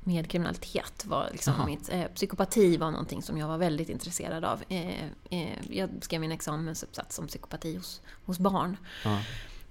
med 0.00 0.30
kriminalitet. 0.30 1.04
Var 1.06 1.28
liksom 1.32 1.54
mitt, 1.66 1.88
eh, 1.92 2.04
psykopati 2.14 2.76
var 2.76 2.90
någonting 2.90 3.22
som 3.22 3.38
jag 3.38 3.48
var 3.48 3.58
väldigt 3.58 3.88
intresserad 3.88 4.44
av. 4.44 4.62
Eh, 4.68 5.04
eh, 5.30 5.48
jag 5.70 5.90
skrev 6.00 6.20
min 6.20 6.32
examensuppsats 6.32 7.18
om 7.18 7.26
psykopati 7.26 7.76
hos, 7.76 8.00
hos 8.26 8.38
barn. 8.38 8.76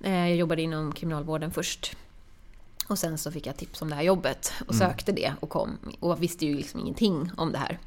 Eh, 0.03 0.27
jag 0.27 0.35
jobbade 0.35 0.61
inom 0.61 0.91
kriminalvården 0.91 1.51
först. 1.51 1.95
Och 2.89 2.99
sen 2.99 3.17
så 3.17 3.31
fick 3.31 3.47
jag 3.47 3.57
tips 3.57 3.81
om 3.81 3.89
det 3.89 3.95
här 3.95 4.03
jobbet 4.03 4.53
och 4.67 4.75
Mm. 4.75 4.89
sökte 4.89 5.11
det 5.11 5.33
och 5.39 5.49
kom. 5.49 5.77
Och 5.99 6.23
visste 6.23 6.45
ju 6.45 6.55
liksom 6.55 6.79
ingenting 6.79 7.31
om 7.37 7.51
det 7.51 7.57
här. 7.57 7.79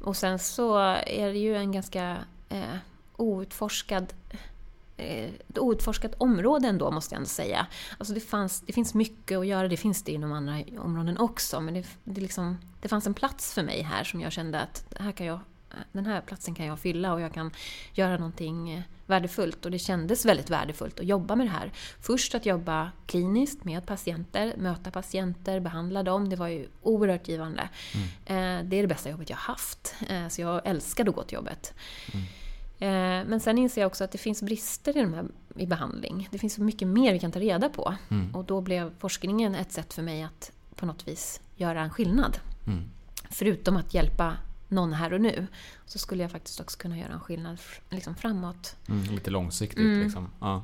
Och 0.00 0.16
sen 0.16 0.38
så 0.38 0.78
är 1.06 1.26
det 1.32 1.38
ju 1.38 1.56
en 1.56 1.72
ganska 1.72 2.16
eh, 2.48 2.76
outforskad 3.16 4.12
eh, 4.96 5.24
ett 5.48 5.58
outforskat 5.58 6.14
område 6.18 6.68
ändå, 6.68 6.90
måste 6.90 7.14
jag 7.14 7.18
ändå 7.18 7.28
säga. 7.28 7.66
Alltså 7.98 8.14
det, 8.14 8.20
fanns, 8.20 8.60
det 8.60 8.72
finns 8.72 8.94
mycket 8.94 9.38
att 9.38 9.46
göra, 9.46 9.68
det 9.68 9.76
finns 9.76 10.02
det 10.02 10.12
inom 10.12 10.32
andra 10.32 10.58
områden 10.78 11.18
också. 11.18 11.60
Men 11.60 11.74
det, 11.74 11.86
det, 12.04 12.20
liksom, 12.20 12.58
det 12.80 12.88
fanns 12.88 13.06
en 13.06 13.14
plats 13.14 13.52
för 13.54 13.62
mig 13.62 13.82
här 13.82 14.04
som 14.04 14.20
jag 14.20 14.32
kände 14.32 14.60
att 14.60 14.84
här 15.00 15.12
kan 15.12 15.26
jag, 15.26 15.40
den 15.92 16.06
här 16.06 16.20
platsen 16.20 16.54
kan 16.54 16.66
jag 16.66 16.78
fylla 16.78 17.12
och 17.14 17.20
jag 17.20 17.34
kan 17.34 17.50
göra 17.94 18.16
någonting 18.16 18.82
värdefullt. 19.06 19.64
Och 19.64 19.70
det 19.70 19.78
kändes 19.78 20.24
väldigt 20.24 20.50
värdefullt 20.50 21.00
att 21.00 21.06
jobba 21.06 21.36
med 21.36 21.46
det 21.46 21.50
här. 21.50 21.72
Först 22.00 22.34
att 22.34 22.46
jobba 22.46 22.90
kliniskt 23.06 23.64
med 23.64 23.86
patienter, 23.86 24.54
möta 24.58 24.90
patienter, 24.90 25.60
behandla 25.60 26.02
dem. 26.02 26.28
Det 26.28 26.36
var 26.36 26.48
ju 26.48 26.68
oerhört 26.82 27.28
givande. 27.28 27.68
Eh, 28.26 28.34
Det 28.64 28.76
är 28.76 28.82
det 28.82 28.86
bästa 28.86 29.10
jobbet 29.10 29.30
jag 29.30 29.36
har 29.36 29.42
haft. 29.54 29.94
Eh, 30.08 30.28
Så 30.28 30.40
jag 30.40 30.66
älskade 30.66 31.10
att 31.10 31.16
gå 31.16 31.22
till 31.22 31.34
jobbet. 31.34 31.74
Eh, 32.78 32.88
Men 33.26 33.40
sen 33.40 33.58
inser 33.58 33.80
jag 33.80 33.86
också 33.88 34.04
att 34.04 34.12
det 34.12 34.18
finns 34.18 34.42
brister 34.42 34.96
i, 34.96 35.00
de 35.00 35.14
här, 35.14 35.24
i 35.56 35.66
behandling. 35.66 36.28
Det 36.30 36.38
finns 36.38 36.54
så 36.54 36.62
mycket 36.62 36.88
mer 36.88 37.12
vi 37.12 37.18
kan 37.18 37.32
ta 37.32 37.38
reda 37.40 37.68
på. 37.68 37.94
Mm. 38.10 38.34
Och 38.34 38.44
då 38.44 38.60
blev 38.60 38.92
forskningen 38.98 39.54
ett 39.54 39.72
sätt 39.72 39.94
för 39.94 40.02
mig 40.02 40.22
att 40.22 40.52
på 40.74 40.86
något 40.86 41.08
vis 41.08 41.40
göra 41.56 41.80
en 41.80 41.90
skillnad. 41.90 42.38
Mm. 42.66 42.84
Förutom 43.30 43.76
att 43.76 43.94
hjälpa 43.94 44.36
någon 44.68 44.92
här 44.92 45.12
och 45.12 45.20
nu, 45.20 45.46
så 45.86 45.98
skulle 45.98 46.22
jag 46.22 46.30
faktiskt 46.30 46.60
också 46.60 46.78
kunna 46.78 46.98
göra 46.98 47.12
en 47.12 47.20
skillnad 47.20 47.58
liksom 47.90 48.14
framåt. 48.14 48.76
Mm, 48.88 49.14
lite 49.14 49.30
långsiktigt 49.30 49.78
Mm. 49.78 50.02
liksom. 50.02 50.28
Ja. 50.40 50.62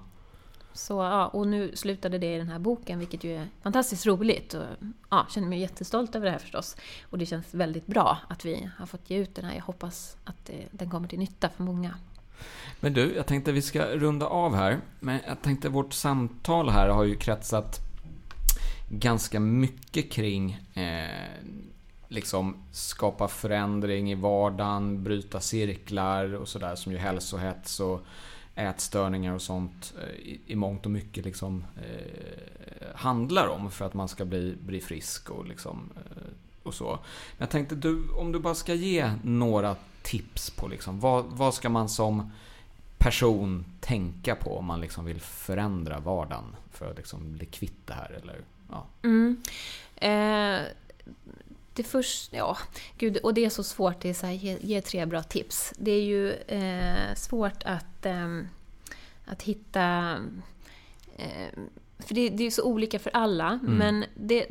Så, 0.75 0.95
ja, 0.95 1.27
och 1.27 1.47
nu 1.47 1.77
slutade 1.77 2.19
det 2.19 2.35
i 2.35 2.39
den 2.39 2.49
här 2.49 2.59
boken, 2.59 2.99
vilket 2.99 3.25
ju 3.25 3.37
är 3.37 3.49
fantastiskt 3.63 4.07
roligt. 4.07 4.55
Och, 4.55 4.65
ja, 5.11 5.27
känner 5.31 5.49
mig 5.49 5.61
jättestolt 5.61 6.15
över 6.15 6.27
det 6.27 6.33
här 6.33 6.39
förstås. 6.39 6.77
Och 7.11 7.19
det 7.19 7.27
känns 7.27 7.55
väldigt 7.55 7.87
bra 7.87 8.19
att 8.29 8.45
vi 8.45 8.71
har 8.79 8.87
fått 8.87 9.11
ge 9.11 9.19
ut 9.19 9.35
den 9.35 9.45
här. 9.45 9.55
Jag 9.55 9.63
hoppas 9.63 10.17
att 10.25 10.47
det, 10.47 10.67
den 10.71 10.91
kommer 10.91 11.09
till 11.09 11.19
nytta 11.19 11.49
för 11.49 11.63
många. 11.63 11.95
Men 12.81 12.93
du, 12.93 13.15
jag 13.15 13.27
tänkte 13.27 13.53
vi 13.53 13.63
ska 13.63 13.87
runda 13.87 14.27
av 14.27 14.55
här. 14.55 14.81
Men 15.01 15.21
jag 15.27 15.43
tänkte 15.43 15.69
vårt 15.69 15.93
samtal 15.93 16.69
här 16.69 16.89
har 16.89 17.05
ju 17.05 17.17
kretsat 17.17 17.79
ganska 18.91 19.41
mycket 19.41 20.13
kring 20.13 20.53
eh, 20.75 21.22
liksom 22.13 22.57
skapa 22.73 23.29
förändring 23.29 24.13
i 24.13 24.15
vardagen, 24.15 25.05
bryta 25.05 25.41
cirklar 25.41 26.35
och 26.35 26.49
sådär 26.49 26.75
som 26.75 26.93
ju 26.93 26.99
hälsohets 26.99 27.81
och 27.81 28.01
ätstörningar 28.55 29.35
och 29.35 29.43
sånt 29.43 29.95
eh, 30.03 30.15
i, 30.15 30.41
i 30.47 30.57
mångt 30.57 30.85
och 30.85 30.93
mycket 30.93 31.25
liksom 31.25 31.65
eh, 31.77 32.87
handlar 32.95 33.49
om 33.49 33.71
för 33.71 33.85
att 33.85 33.95
man 33.95 34.09
ska 34.09 34.25
bli, 34.25 34.57
bli 34.61 34.81
frisk 34.81 35.31
och 35.31 35.47
liksom 35.47 35.91
eh, 35.97 36.23
och 36.63 36.75
så. 36.75 36.91
Men 36.91 37.39
jag 37.39 37.51
tänkte 37.51 37.75
du, 37.75 38.09
om 38.09 38.33
du 38.33 38.39
bara 38.39 38.55
ska 38.55 38.75
ge 38.75 39.13
några 39.23 39.77
tips 40.03 40.51
på 40.51 40.69
liksom 40.69 41.01
vad, 41.01 41.25
vad 41.25 41.55
ska 41.55 41.69
man 41.69 41.89
som 41.89 42.31
person 42.99 43.65
tänka 43.81 44.35
på 44.35 44.59
om 44.59 44.65
man 44.65 44.81
liksom 44.81 45.05
vill 45.05 45.21
förändra 45.21 45.99
vardagen 45.99 46.57
för 46.73 46.91
att 46.91 46.97
liksom 46.97 47.33
bli 47.33 47.47
kvitt 47.47 47.87
det 47.87 47.95
här 47.95 48.21
eller 48.23 48.41
ja. 48.71 48.87
Mm. 49.03 49.43
Eh, 49.97 50.67
det 51.75 51.83
först, 51.83 52.33
ja, 52.33 52.57
gud, 52.99 53.17
och 53.17 53.35
det 53.35 53.45
är 53.45 53.51
så 53.51 53.63
svårt 53.63 54.05
att 54.05 54.23
ge, 54.23 54.59
ge 54.61 54.81
tre 54.81 55.07
bra 55.07 55.23
tips. 55.23 55.73
Det 55.79 55.91
är 55.91 56.03
ju 56.03 56.33
eh, 56.33 57.15
svårt 57.15 57.63
att, 57.65 58.07
ehm, 58.07 58.49
att 59.25 59.43
hitta... 59.43 60.17
Eh, 61.17 61.59
för 61.99 62.15
det, 62.15 62.29
det 62.29 62.45
är 62.45 62.51
så 62.51 62.65
olika 62.65 62.99
för 62.99 63.11
alla, 63.15 63.49
Mm. 63.63 63.75
men 63.77 64.05
det, 64.15 64.47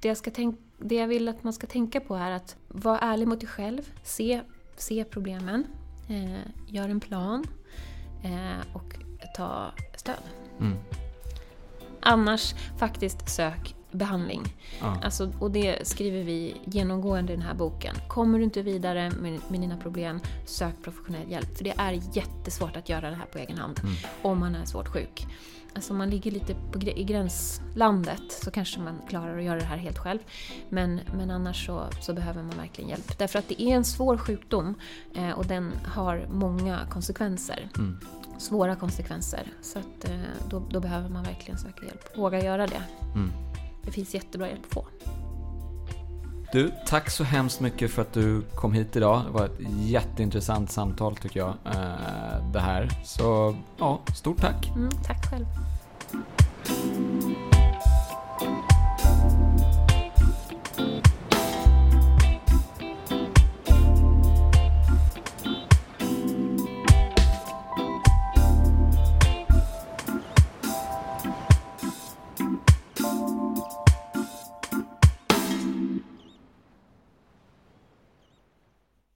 det, 0.00 0.08
jag 0.08 0.16
ska 0.16 0.30
tänk, 0.30 0.60
det 0.78 0.94
jag 0.94 1.06
vill 1.06 1.28
att 1.28 1.44
man 1.44 1.52
ska 1.52 1.66
tänka 1.66 2.00
på 2.00 2.14
är 2.14 2.30
att 2.30 2.56
vara 2.68 2.98
ärlig 2.98 3.28
mot 3.28 3.40
dig 3.40 3.48
själv, 3.48 3.82
se, 4.02 4.40
se 4.76 5.04
problemen, 5.04 5.66
eh, 6.08 6.40
gör 6.68 6.88
en 6.88 7.00
plan 7.00 7.44
eh, 8.24 8.74
och 8.76 8.94
ta 9.36 9.72
stöd. 9.96 10.14
Mm. 10.60 10.76
Annars 12.00 12.54
faktiskt 12.78 13.28
sök 13.28 13.74
behandling. 13.94 14.42
Ja. 14.80 14.96
Alltså, 15.02 15.32
och 15.38 15.50
det 15.50 15.88
skriver 15.88 16.22
vi 16.24 16.56
genomgående 16.64 17.32
i 17.32 17.36
den 17.36 17.44
här 17.44 17.54
boken. 17.54 17.94
Kommer 18.08 18.38
du 18.38 18.44
inte 18.44 18.62
vidare 18.62 19.10
med, 19.10 19.40
med 19.48 19.60
dina 19.60 19.76
problem, 19.76 20.20
sök 20.46 20.74
professionell 20.84 21.30
hjälp. 21.30 21.56
För 21.56 21.64
det 21.64 21.74
är 21.76 22.00
jättesvårt 22.12 22.76
att 22.76 22.88
göra 22.88 23.10
det 23.10 23.16
här 23.16 23.26
på 23.26 23.38
egen 23.38 23.58
hand 23.58 23.80
Mm. 23.82 23.94
om 24.22 24.38
man 24.40 24.54
är 24.54 24.64
svårt 24.64 24.88
sjuk. 24.88 25.26
Alltså 25.74 25.92
om 25.92 25.98
man 25.98 26.10
ligger 26.10 26.30
lite 26.30 26.54
på, 26.72 26.78
i 26.80 27.04
gränslandet 27.04 28.32
så 28.42 28.50
kanske 28.50 28.80
man 28.80 28.98
klarar 29.08 29.38
att 29.38 29.44
göra 29.44 29.58
det 29.58 29.64
här 29.64 29.76
helt 29.76 29.98
själv. 29.98 30.18
Men, 30.68 31.00
men 31.16 31.30
annars 31.30 31.66
så, 31.66 31.84
så 32.00 32.12
behöver 32.12 32.42
man 32.42 32.56
verkligen 32.56 32.90
hjälp. 32.90 33.18
Därför 33.18 33.38
att 33.38 33.48
det 33.48 33.62
är 33.62 33.74
en 33.76 33.84
svår 33.84 34.16
sjukdom 34.16 34.74
eh, 35.14 35.30
och 35.30 35.46
den 35.46 35.72
har 35.86 36.26
många 36.32 36.78
konsekvenser. 36.90 37.68
Mm. 37.78 37.98
Svåra 38.38 38.76
konsekvenser. 38.76 39.52
Så 39.62 39.78
att, 39.78 40.04
eh, 40.04 40.20
då, 40.48 40.62
då 40.70 40.80
behöver 40.80 41.08
man 41.08 41.22
verkligen 41.24 41.58
söka 41.58 41.84
hjälp. 41.86 42.18
Våga 42.18 42.44
göra 42.44 42.66
det. 42.66 42.82
Mm. 43.14 43.32
Det 43.84 43.90
finns 43.92 44.14
jättebra 44.14 44.48
hjälp 44.48 44.60
att 44.68 44.72
få. 44.74 44.86
Du, 46.52 46.72
tack 46.86 47.10
så 47.10 47.24
hemskt 47.24 47.60
mycket 47.60 47.90
för 47.90 48.02
att 48.02 48.12
du 48.12 48.42
kom 48.54 48.72
hit 48.72 48.96
idag. 48.96 49.22
Det 49.26 49.30
var 49.30 49.44
ett 49.44 49.58
jätteintressant 49.78 50.70
samtal 50.70 51.16
tycker 51.16 51.40
jag. 51.40 51.54
eh, 51.64 52.50
Det 52.52 52.60
här. 52.60 52.88
Så 53.04 53.56
ja, 53.78 54.00
stort 54.14 54.40
tack. 54.40 54.68
Mm, 54.76 54.90
tack 55.04 55.30
själv. 55.30 55.46